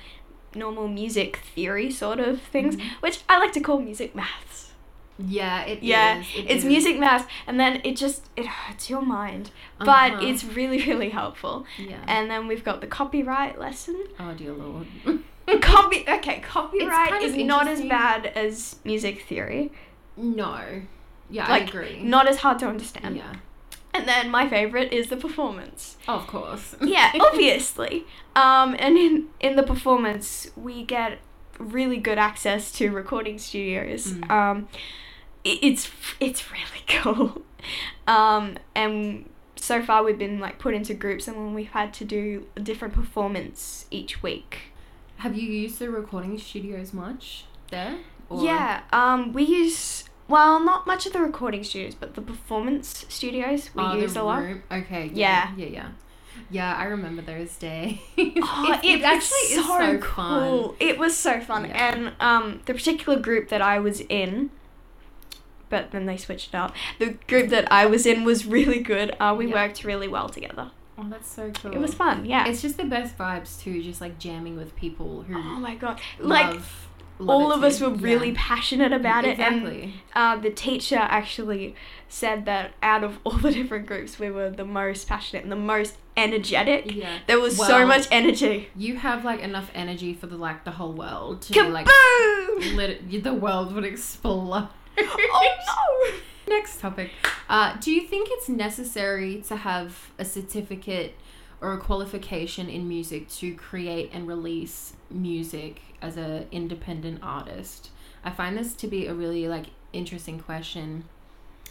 normal 0.56 0.88
music 0.88 1.38
theory 1.56 1.90
sort 1.92 2.20
of 2.20 2.42
things, 2.42 2.76
Mhm. 2.76 2.90
which 3.02 3.20
I 3.30 3.38
like 3.40 3.54
to 3.54 3.60
call 3.62 3.80
music 3.80 4.14
maths. 4.16 4.72
Yeah, 5.18 5.62
it 5.64 5.84
Yeah, 5.84 6.20
is, 6.20 6.26
it 6.36 6.40
it's 6.50 6.64
is. 6.64 6.66
music 6.66 6.98
maths, 7.00 7.26
and 7.46 7.60
then 7.60 7.80
it 7.84 7.96
just 7.96 8.26
it 8.36 8.48
hurts 8.48 8.90
your 8.90 9.02
mind, 9.02 9.52
but 9.80 10.14
Uh-huh. 10.14 10.26
it's 10.28 10.44
really 10.44 10.84
really 10.86 11.10
helpful. 11.10 11.66
Yeah. 11.78 11.98
And 12.08 12.30
then 12.32 12.48
we've 12.48 12.64
got 12.64 12.82
the 12.82 12.88
copyright 12.88 13.60
lesson. 13.60 14.04
oh 14.20 14.34
dear 14.34 14.54
lord. 14.54 14.88
Copy 15.62 16.06
okay, 16.08 16.40
copyright 16.44 17.22
is 17.22 17.36
not 17.36 17.68
as 17.68 17.82
bad 17.82 18.26
as 18.28 18.78
music 18.84 19.24
theory. 19.24 19.72
no. 20.18 20.82
Yeah, 21.30 21.46
I 21.48 21.60
agree. 21.60 22.02
Not 22.04 22.28
as 22.28 22.38
hard 22.40 22.60
to 22.60 22.68
understand. 22.68 23.16
Yeah. 23.16 23.34
And 23.94 24.08
then 24.08 24.30
my 24.30 24.48
favorite 24.48 24.94
is 24.94 25.08
the 25.08 25.18
performance. 25.18 25.98
Of 26.08 26.26
course. 26.28 26.76
yeah, 26.82 27.12
obviously. 27.20 28.06
Um, 28.36 28.76
and 28.80 28.98
in 28.98 29.28
in 29.40 29.56
the 29.56 29.64
performance, 29.64 30.50
we 30.56 30.84
get 30.84 31.20
really 31.60 31.98
good 31.98 32.18
access 32.18 32.72
to 32.74 32.90
recording 32.90 33.38
studios. 33.38 34.14
Mm. 34.14 34.32
Um, 34.32 34.68
it, 35.44 35.60
it's 35.62 35.90
it's 36.20 36.52
really 36.52 36.84
cool. 36.88 37.42
Um, 38.08 38.58
and 38.76 39.30
so 39.56 39.82
far 39.82 40.04
we've 40.04 40.18
been 40.18 40.40
like 40.40 40.58
put 40.58 40.74
into 40.74 40.94
groups, 40.94 41.28
and 41.28 41.54
we've 41.54 41.70
had 41.72 41.94
to 41.96 42.06
do 42.06 42.48
a 42.56 42.60
different 42.60 42.94
performance 42.94 43.86
each 43.92 44.24
week. 44.24 44.72
Have 45.18 45.36
you 45.38 45.48
used 45.48 45.80
the 45.80 45.90
recording 45.90 46.38
studios 46.40 46.94
much 46.94 47.46
there? 47.70 47.98
Or- 48.30 48.44
Yeah. 48.44 48.82
Um, 48.92 49.34
we 49.34 49.44
use. 49.44 50.06
Well, 50.32 50.60
not 50.60 50.88
much 50.88 51.06
of 51.06 51.14
the 51.14 51.20
recording 51.20 51.64
studios, 51.64 51.94
but 51.96 52.16
the 52.16 52.22
performance 52.22 53.06
studios 53.10 53.70
we 53.76 53.84
Oh, 53.84 54.00
the 54.08 54.22
a 54.22 54.24
lot. 54.24 54.42
room- 54.44 54.64
Okay. 54.72 55.12
Yeah. 55.14 55.52
Yeah. 55.58 55.66
Yeah. 55.66 55.72
Yeah. 55.74 55.88
Yeah, 56.50 56.76
I 56.76 56.86
remember 56.86 57.22
those 57.22 57.56
days. 57.58 57.98
Oh, 58.18 58.80
it, 58.84 59.00
it 59.00 59.04
actually 59.04 59.38
is 59.56 59.66
so 59.66 59.78
fun. 59.78 60.00
cool. 60.00 60.76
It 60.80 60.98
was 60.98 61.16
so 61.16 61.40
fun, 61.42 61.66
Yeah. 61.66 61.94
and 61.94 62.14
um, 62.20 62.62
the 62.66 62.74
particular 62.74 63.20
group 63.20 63.50
that 63.50 63.62
I 63.62 63.80
was 63.80 64.02
in, 64.02 64.50
but 65.70 65.92
then 65.92 66.06
they 66.06 66.18
switched 66.18 66.50
it 66.50 66.56
up. 66.56 66.74
The 67.00 67.18
group 67.28 67.50
that 67.50 67.72
I 67.72 67.86
was 67.86 68.06
in 68.06 68.24
was 68.24 68.46
really 68.46 68.80
good. 68.80 69.16
Uh, 69.20 69.36
we 69.38 69.48
Yeah. 69.48 69.54
worked 69.56 69.84
really 69.84 70.08
well 70.08 70.30
together. 70.30 70.72
Oh, 70.98 71.06
that's 71.10 71.30
so 71.30 71.52
cool. 71.52 71.72
It 71.74 71.80
was 71.80 71.94
fun. 71.94 72.26
Yeah. 72.26 72.48
It's 72.48 72.62
just 72.62 72.78
the 72.78 72.84
best 72.86 73.18
vibes 73.18 73.62
too, 73.62 73.82
just 73.82 74.02
like 74.02 74.20
jamming 74.20 74.56
with 74.58 74.76
people 74.76 75.24
who 75.24 75.36
oh 75.38 75.60
my 75.60 75.76
god! 75.76 76.00
Like 76.20 76.60
all 77.28 77.52
of 77.52 77.64
us 77.64 77.80
were 77.82 77.90
really 77.90 78.30
Yeah. 78.30 78.36
passionate 78.38 78.92
about 78.94 79.26
it, 79.26 79.40
and 79.40 79.94
uh, 80.14 80.36
the 80.38 80.50
teacher 80.50 80.98
actually 80.98 81.76
said 82.10 82.46
that 82.46 82.72
out 82.84 83.04
of 83.04 83.20
all 83.26 83.38
the 83.38 83.52
different 83.52 83.86
groups, 83.88 84.20
we 84.20 84.30
were 84.30 84.50
the 84.50 84.66
most 84.66 85.08
passionate 85.08 85.44
and 85.44 85.52
the 85.52 85.56
most 85.56 85.96
energetic. 86.18 86.94
Yeah. 86.94 87.20
There 87.28 87.40
was 87.40 87.56
so 87.58 87.86
much 87.86 88.08
energy. 88.12 88.70
You 88.76 88.98
have 88.98 89.24
like 89.26 89.40
enough 89.42 89.70
energy 89.74 90.14
for 90.14 90.28
the 90.28 90.36
like 90.38 90.64
the 90.66 90.72
whole 90.72 90.94
world 90.94 91.42
to 91.44 91.54
be 91.54 91.62
like 91.64 91.88
Kaboom! 91.88 92.76
lit- 92.76 93.24
the 93.24 93.34
world 93.34 93.74
would 93.74 93.86
explode. 93.86 94.68
oh 94.98 96.18
no! 96.18 96.18
Next 96.58 96.80
topic. 96.82 97.12
Uh, 97.48 97.78
do 97.80 97.92
you 97.92 98.02
think 98.02 98.28
it's 98.32 98.50
necessary 98.50 99.42
to 99.48 99.56
have 99.56 100.12
a 100.20 100.26
certificate 100.26 101.16
or 101.62 101.74
a 101.74 101.78
qualification 101.78 102.70
in 102.70 102.88
music 102.90 103.30
to 103.30 103.54
create 103.56 104.10
and 104.14 104.28
release 104.28 104.94
music 105.10 105.82
as 106.02 106.18
an 106.18 106.48
independent 106.52 107.20
artist? 107.22 107.90
I 108.24 108.32
find 108.32 108.58
this 108.58 108.74
to 108.76 108.88
be 108.88 109.08
a 109.08 109.14
really 109.14 109.48
like 109.48 109.68
interesting 109.94 110.40
question 110.40 111.06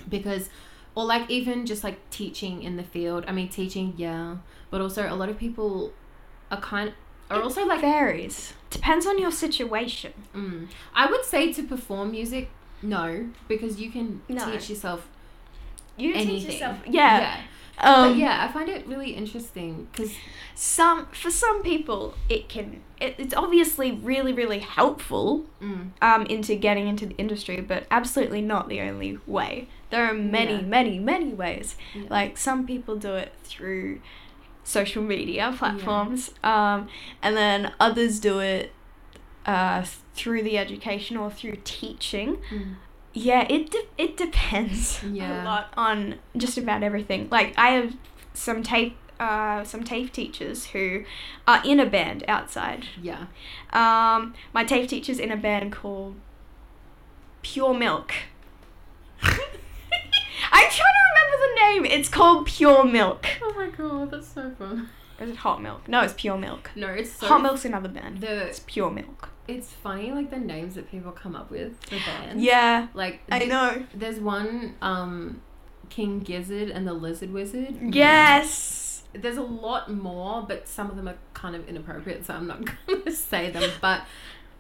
because 0.09 0.48
or 0.94 1.05
like 1.05 1.29
even 1.31 1.66
just 1.66 1.85
like 1.85 1.98
teaching 2.11 2.62
in 2.62 2.76
the 2.76 2.83
field. 2.83 3.24
I 3.29 3.33
mean 3.33 3.48
teaching, 3.48 3.94
yeah, 3.96 4.37
but 4.70 4.81
also 4.81 5.09
a 5.12 5.14
lot 5.14 5.29
of 5.29 5.38
people 5.38 5.92
are 6.50 6.61
kind 6.61 6.92
are 7.31 7.40
also 7.42 7.64
like 7.64 7.81
varies. 7.81 8.55
Depends 8.70 9.07
on 9.07 9.18
your 9.18 9.31
situation. 9.31 10.12
Mm. 10.35 10.68
I 10.94 11.07
would 11.11 11.24
say 11.24 11.53
to 11.53 11.62
perform 11.62 12.11
music, 12.11 12.48
no, 12.83 13.29
because 13.46 13.81
you 13.81 13.90
can 13.90 14.22
No. 14.29 14.50
teach 14.50 14.68
yourself 14.70 15.09
You 15.96 16.12
teach 16.12 16.22
anything. 16.29 16.53
yourself. 16.53 16.79
Yeah. 16.87 17.20
yeah. 17.20 17.40
Um, 17.78 18.11
but 18.12 18.16
yeah, 18.18 18.46
I 18.46 18.52
find 18.52 18.68
it 18.68 18.87
really 18.87 19.12
interesting 19.12 19.88
because 19.90 20.12
Some 20.54 21.06
for 21.12 21.30
some 21.30 21.62
people 21.62 22.14
it 22.28 22.48
can. 22.48 22.83
It, 23.00 23.14
it's 23.16 23.35
obviously 23.35 23.92
really 23.92 24.33
really 24.35 24.59
helpful 24.59 25.46
mm, 25.62 25.90
um 26.02 26.26
into 26.26 26.54
getting 26.56 26.87
into 26.88 27.06
the 27.06 27.16
industry, 27.16 27.61
but 27.62 27.87
absolutely 27.90 28.42
not 28.42 28.68
the 28.68 28.80
only 28.83 29.18
way. 29.26 29.68
There 29.90 30.04
are 30.04 30.12
many 30.14 30.56
Yeah. 30.56 30.61
many 30.62 30.98
many 30.98 31.33
ways. 31.33 31.76
Yeah. 31.94 32.02
Like 32.11 32.37
some 32.37 32.66
people 32.66 32.96
do 32.96 33.14
it 33.14 33.33
through 33.44 34.00
social 34.64 35.02
media 35.02 35.54
platforms, 35.56 36.33
um, 36.44 36.88
and 37.22 37.35
then 37.37 37.72
others 37.80 38.20
do 38.20 38.38
it 38.40 38.72
uh, 39.46 39.83
through 40.14 40.42
the 40.42 40.59
education 40.59 41.16
or 41.16 41.30
through 41.30 41.56
teaching. 41.64 42.37
mm, 42.52 42.74
Yeah, 43.12 43.46
it 43.51 43.70
de- 43.70 43.88
it 43.99 44.16
depends 44.16 45.03
Yeah. 45.12 45.42
a 45.42 45.44
lot 45.44 45.73
on 45.77 46.16
just 46.37 46.57
about 46.59 46.83
everything. 46.83 47.29
Like 47.31 47.55
I 47.59 47.70
have 47.70 47.94
some 48.35 48.62
tape 48.62 48.96
uh, 49.18 49.64
some 49.64 49.85
TAFE 49.85 50.11
teachers 50.12 50.66
who 50.66 51.05
are 51.46 51.61
in 51.64 51.79
a 51.79 51.85
band 51.85 52.25
outside. 52.27 52.87
yeah, 53.03 53.27
Um, 53.73 54.33
my 54.55 54.64
TAFE 54.64 54.88
teacher's 54.88 55.18
in 55.18 55.31
a 55.31 55.37
band 55.37 55.73
called 55.73 56.14
Pure 57.42 57.75
Milk. 57.75 58.12
I'm 59.23 59.31
trying 60.70 60.70
to 60.70 61.05
remember 61.11 61.37
the 61.38 61.55
name. 61.61 61.85
It's 61.85 62.09
called 62.09 62.46
Pure 62.46 62.85
Milk. 62.85 63.27
Oh 63.42 63.53
my 63.55 63.68
god, 63.68 64.11
that's 64.11 64.29
so 64.29 64.51
fun. 64.59 64.88
Is 65.20 65.29
it 65.31 65.37
Hot 65.37 65.61
Milk? 65.61 65.87
No, 65.87 66.01
it's 66.01 66.14
Pure 66.14 66.38
Milk. 66.38 66.70
No, 66.75 66.88
it's 66.88 67.12
so 67.12 67.27
Hot 67.27 67.42
Milk's 67.42 67.66
another 67.66 67.90
band. 67.90 68.23
The 68.23 68.46
It's 68.46 68.61
Pure 68.61 68.90
Milk. 68.92 69.29
It's 69.50 69.72
funny 69.72 70.12
like 70.12 70.30
the 70.30 70.38
names 70.38 70.74
that 70.76 70.90
people 70.90 71.12
come 71.12 71.34
up 71.36 71.50
with 71.50 71.80
for 71.84 71.96
bands. 71.96 72.42
Yeah, 72.42 72.88
like 72.94 73.20
I 73.30 73.44
know. 73.44 73.84
There's 73.94 74.18
one 74.20 74.74
um, 74.82 75.40
King 75.88 76.20
Gizzard 76.20 76.70
and 76.70 76.86
the 76.86 76.92
Lizard 76.94 77.32
Wizard. 77.32 77.76
Yes. 77.94 79.02
there's 79.12 79.36
a 79.36 79.42
lot 79.42 79.92
more, 79.92 80.42
but 80.46 80.68
some 80.68 80.88
of 80.90 80.96
them 80.96 81.08
are 81.08 81.18
kind 81.34 81.56
of 81.56 81.68
inappropriate, 81.68 82.24
so 82.26 82.34
I'm 82.34 82.46
not 82.46 82.62
gonna 82.86 83.10
say 83.12 83.50
them. 83.50 83.70
But 83.80 84.02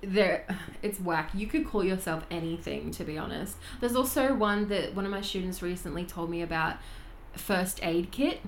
they're 0.02 0.44
it's 0.82 0.98
whack. 1.00 1.30
You 1.34 1.46
could 1.46 1.66
call 1.66 1.84
yourself 1.84 2.24
anything, 2.30 2.90
to 2.92 3.04
be 3.04 3.16
honest. 3.18 3.56
There's 3.80 3.94
also 3.96 4.34
one 4.34 4.68
that 4.68 4.94
one 4.94 5.04
of 5.04 5.10
my 5.10 5.20
students 5.20 5.62
recently 5.62 6.04
told 6.04 6.30
me 6.30 6.42
about. 6.42 6.76
First 7.36 7.78
aid 7.84 8.10
kit. 8.10 8.40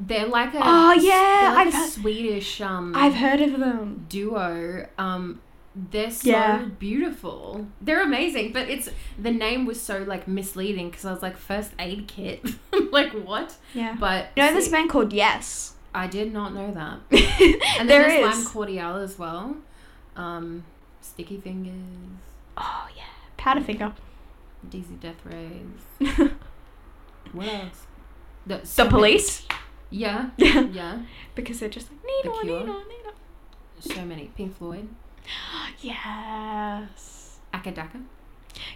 They're 0.00 0.26
like 0.26 0.52
a 0.54 0.58
Oh, 0.60 0.92
yeah, 0.94 1.52
like 1.54 1.68
I've 1.68 1.74
a 1.74 1.76
heard- 1.76 1.90
Swedish 1.90 2.60
um 2.60 2.92
I've 2.96 3.14
heard 3.14 3.40
of 3.40 3.60
them. 3.60 4.06
duo. 4.08 4.88
Um, 4.98 5.40
they're 5.74 6.10
so 6.10 6.28
Yeah. 6.30 6.64
beautiful. 6.78 7.66
They're 7.80 8.02
amazing, 8.02 8.52
but 8.52 8.68
it's 8.68 8.88
the 9.18 9.30
name 9.30 9.66
was 9.66 9.80
so 9.80 10.02
like 10.04 10.28
misleading 10.28 10.90
because 10.90 11.04
I 11.04 11.12
was 11.12 11.22
like 11.22 11.36
first 11.36 11.72
aid 11.78 12.06
kit, 12.06 12.44
like 12.92 13.12
what? 13.12 13.56
Yeah. 13.74 13.96
But 13.98 14.28
You 14.36 14.42
know 14.44 14.54
this 14.54 14.66
see, 14.66 14.70
band 14.70 14.90
called 14.90 15.12
Yes. 15.12 15.74
I 15.94 16.06
did 16.08 16.32
not 16.32 16.54
know 16.54 16.72
that. 16.72 16.98
and 17.78 17.88
there 17.88 18.02
then 18.02 18.08
there's 18.08 18.36
is. 18.36 18.44
Lime 18.44 18.46
Cordiale 18.52 18.96
as 18.98 19.18
well. 19.18 19.56
Um, 20.16 20.64
Sticky 21.00 21.38
Fingers, 21.38 21.72
oh 22.56 22.88
yeah, 22.96 23.02
Powderfinger. 23.38 23.92
DZ 24.68 24.98
Death 25.00 25.20
Rays. 25.24 26.30
What 27.32 27.48
else? 27.48 27.86
The, 28.46 28.58
the 28.84 28.88
police. 28.88 29.46
Yeah, 29.90 30.30
Yeah. 30.36 30.60
yeah. 30.72 30.98
because 31.34 31.60
they're 31.60 31.68
just 31.68 31.88
like 31.90 32.00
Cure. 32.42 32.60
Nino, 32.60 32.60
Nino. 32.72 33.12
So 33.80 34.04
many. 34.04 34.30
Pink 34.36 34.56
Floyd, 34.56 34.88
Yes. 35.80 37.38
Acca 37.52 37.74
Dacca. 37.74 38.02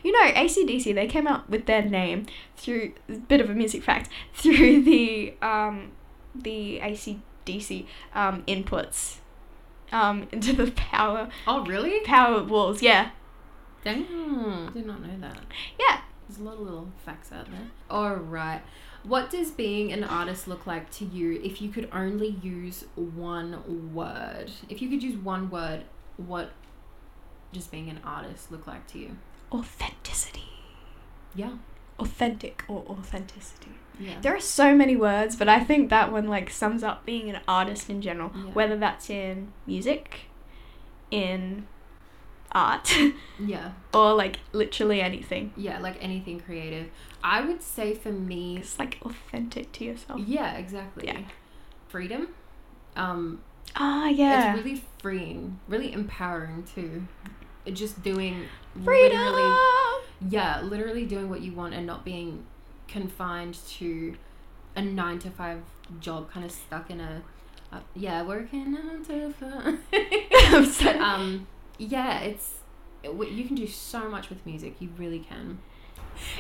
You 0.03 0.13
know, 0.13 0.31
ACDC, 0.33 0.95
they 0.95 1.07
came 1.07 1.27
out 1.27 1.49
with 1.49 1.67
their 1.67 1.83
name 1.83 2.27
through, 2.57 2.93
a 3.09 3.13
bit 3.15 3.41
of 3.41 3.49
a 3.49 3.55
music 3.55 3.83
fact, 3.83 4.09
through 4.35 4.83
the, 4.83 5.35
um, 5.41 5.93
the 6.35 6.81
ACDC 6.83 7.87
um, 8.15 8.43
inputs 8.47 9.17
um, 9.93 10.27
into 10.33 10.53
the 10.53 10.71
power 10.73 11.29
Oh, 11.47 11.65
really? 11.65 12.01
power 12.01 12.43
walls. 12.43 12.83
Yeah, 12.83 13.11
Damn. 13.85 14.73
Did 14.75 14.87
not 14.87 15.01
know 15.01 15.19
that. 15.21 15.39
yeah. 15.79 16.01
There's 16.29 16.41
a 16.41 16.43
lot 16.43 16.55
of 16.55 16.61
little 16.61 16.89
facts 17.07 17.33
out 17.33 17.47
there. 17.47 17.69
All 17.89 18.17
right. 18.17 18.61
What 19.05 19.31
does 19.31 19.51
being 19.53 19.93
an 19.93 20.05
artist 20.05 20.47
look 20.47 20.67
like 20.67 20.91
to 20.97 21.05
you 21.07 21.41
if 21.43 21.63
you 21.63 21.71
could 21.71 21.89
only 21.93 22.37
use 22.43 22.85
one 22.97 23.95
word? 23.95 24.51
If 24.69 24.83
you 24.83 24.91
could 24.91 25.03
use 25.03 25.17
one 25.17 25.49
word, 25.49 25.85
what 26.19 26.51
does 27.53 27.67
being 27.67 27.89
an 27.89 28.01
artist 28.05 28.53
look 28.53 28.67
like 28.67 28.87
to 28.89 28.99
you? 28.99 29.17
Authenticity, 29.51 30.51
Yeah. 31.35 31.53
authentic 31.99 32.65
or 32.69 32.85
authenticity. 32.89 33.71
Yeah. 33.99 34.21
There 34.21 34.35
are 34.37 34.41
so 34.41 34.77
many 34.77 34.95
words, 34.97 35.35
but 35.35 35.49
I 35.49 35.61
think 35.65 35.89
that 35.91 36.13
one 36.13 36.29
like 36.29 36.51
sums 36.51 36.83
up 36.85 37.05
being 37.07 37.31
an 37.31 37.41
artist 37.49 37.89
in 37.91 38.03
general, 38.03 38.31
Yeah. 38.35 38.43
whether 38.53 38.77
that's 38.77 39.09
in 39.11 39.53
music, 39.67 40.21
in 41.11 41.67
art, 42.53 42.95
yeah. 43.41 43.73
or 43.95 44.13
like 44.15 44.41
literally 44.53 45.01
anything. 45.01 45.53
Yeah, 45.57 45.79
like 45.81 45.97
anything 46.01 46.41
creative. 46.41 46.91
I 47.25 47.41
would 47.41 47.63
say 47.63 47.95
for 47.95 48.13
me, 48.13 48.59
It's 48.59 48.79
like 48.79 48.99
authentic 49.03 49.73
to 49.73 49.85
yourself. 49.85 50.21
yeah, 50.21 50.57
exactly. 50.57 51.07
Yeah. 51.07 51.21
Freedom. 51.89 52.29
Um, 52.97 53.41
Ah, 53.77 54.09
yeah. 54.09 54.55
it's 54.55 54.65
really 54.65 54.83
freeing, 54.99 55.61
really 55.69 55.93
empowering 55.93 56.65
too. 56.75 57.07
Just 57.73 58.03
doing 58.03 58.45
Freedom. 58.85 59.19
literally 59.19 59.57
yeah, 60.29 60.61
literally 60.63 61.07
doing 61.07 61.29
what 61.29 61.43
you 61.43 61.53
want 61.53 61.75
and 61.75 61.87
not 61.87 62.05
being 62.05 62.45
confined 62.89 63.57
to 63.69 64.17
a 64.75 64.83
nine 64.83 65.19
to 65.21 65.31
five 65.31 65.63
job, 66.01 66.31
kind 66.31 66.45
of 66.45 66.53
stuck 66.53 66.91
in 66.91 67.01
a, 67.01 67.23
uh, 67.73 67.81
yeah, 67.95 68.23
working 68.23 68.73
nine 68.73 69.05
to 69.05 69.33
five. 69.33 69.79
I'm 70.93 71.03
um, 71.03 71.47
yeah, 71.79 72.21
it's 72.21 72.55
it, 73.03 73.13
you 73.31 73.45
can 73.45 73.55
do 73.55 73.67
so 73.67 74.09
much 74.09 74.29
with 74.29 74.45
music. 74.45 74.77
You 74.81 74.89
really 74.97 75.21
can. 75.21 75.59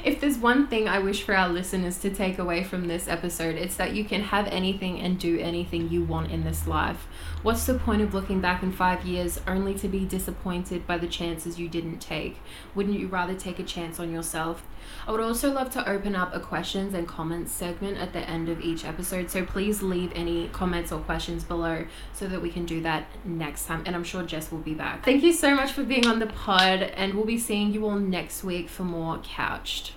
If 0.04 0.20
there's 0.20 0.38
one 0.38 0.68
thing 0.68 0.88
I 0.88 0.98
wish 0.98 1.22
for 1.22 1.34
our 1.34 1.48
listeners 1.48 1.98
to 1.98 2.10
take 2.10 2.38
away 2.38 2.64
from 2.64 2.88
this 2.88 3.08
episode, 3.08 3.56
it's 3.56 3.76
that 3.76 3.94
you 3.94 4.04
can 4.04 4.22
have 4.22 4.46
anything 4.48 5.00
and 5.00 5.18
do 5.18 5.38
anything 5.38 5.90
you 5.90 6.02
want 6.02 6.30
in 6.30 6.44
this 6.44 6.66
life. 6.66 7.06
What's 7.42 7.66
the 7.66 7.74
point 7.74 8.02
of 8.02 8.14
looking 8.14 8.40
back 8.40 8.62
in 8.62 8.72
five 8.72 9.04
years 9.04 9.40
only 9.46 9.74
to 9.74 9.88
be 9.88 10.04
disappointed 10.04 10.86
by 10.86 10.98
the 10.98 11.06
chances 11.06 11.58
you 11.58 11.68
didn't 11.68 11.98
take? 11.98 12.38
Wouldn't 12.74 12.98
you 12.98 13.08
rather 13.08 13.34
take 13.34 13.58
a 13.58 13.64
chance 13.64 14.00
on 14.00 14.12
yourself? 14.12 14.64
I 15.06 15.12
would 15.12 15.20
also 15.20 15.52
love 15.52 15.70
to 15.70 15.88
open 15.88 16.14
up 16.14 16.34
a 16.34 16.40
questions 16.40 16.94
and 16.94 17.06
comments 17.06 17.52
segment 17.52 17.98
at 17.98 18.12
the 18.12 18.20
end 18.20 18.48
of 18.48 18.60
each 18.60 18.84
episode, 18.84 19.30
so 19.30 19.44
please 19.44 19.82
leave 19.82 20.12
any 20.14 20.48
comments 20.48 20.92
or 20.92 21.00
questions 21.00 21.44
below 21.44 21.86
so 22.12 22.26
that 22.26 22.40
we 22.40 22.50
can 22.50 22.64
do 22.64 22.80
that 22.82 23.06
next 23.24 23.66
time. 23.66 23.82
And 23.86 23.94
I'm 23.94 24.04
sure 24.04 24.22
Jess 24.22 24.50
will 24.50 24.58
be 24.58 24.74
back. 24.74 25.04
Thank 25.04 25.22
you 25.22 25.32
so 25.32 25.54
much 25.54 25.72
for 25.72 25.84
being 25.84 26.06
on 26.06 26.18
the 26.18 26.26
pod, 26.26 26.82
and 26.82 27.14
we'll 27.14 27.26
be 27.26 27.38
seeing 27.38 27.72
you 27.72 27.86
all 27.86 27.98
next 27.98 28.42
week 28.44 28.68
for 28.68 28.84
more 28.84 29.18
Couched. 29.68 29.92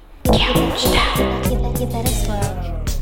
Swerve. 2.25 3.01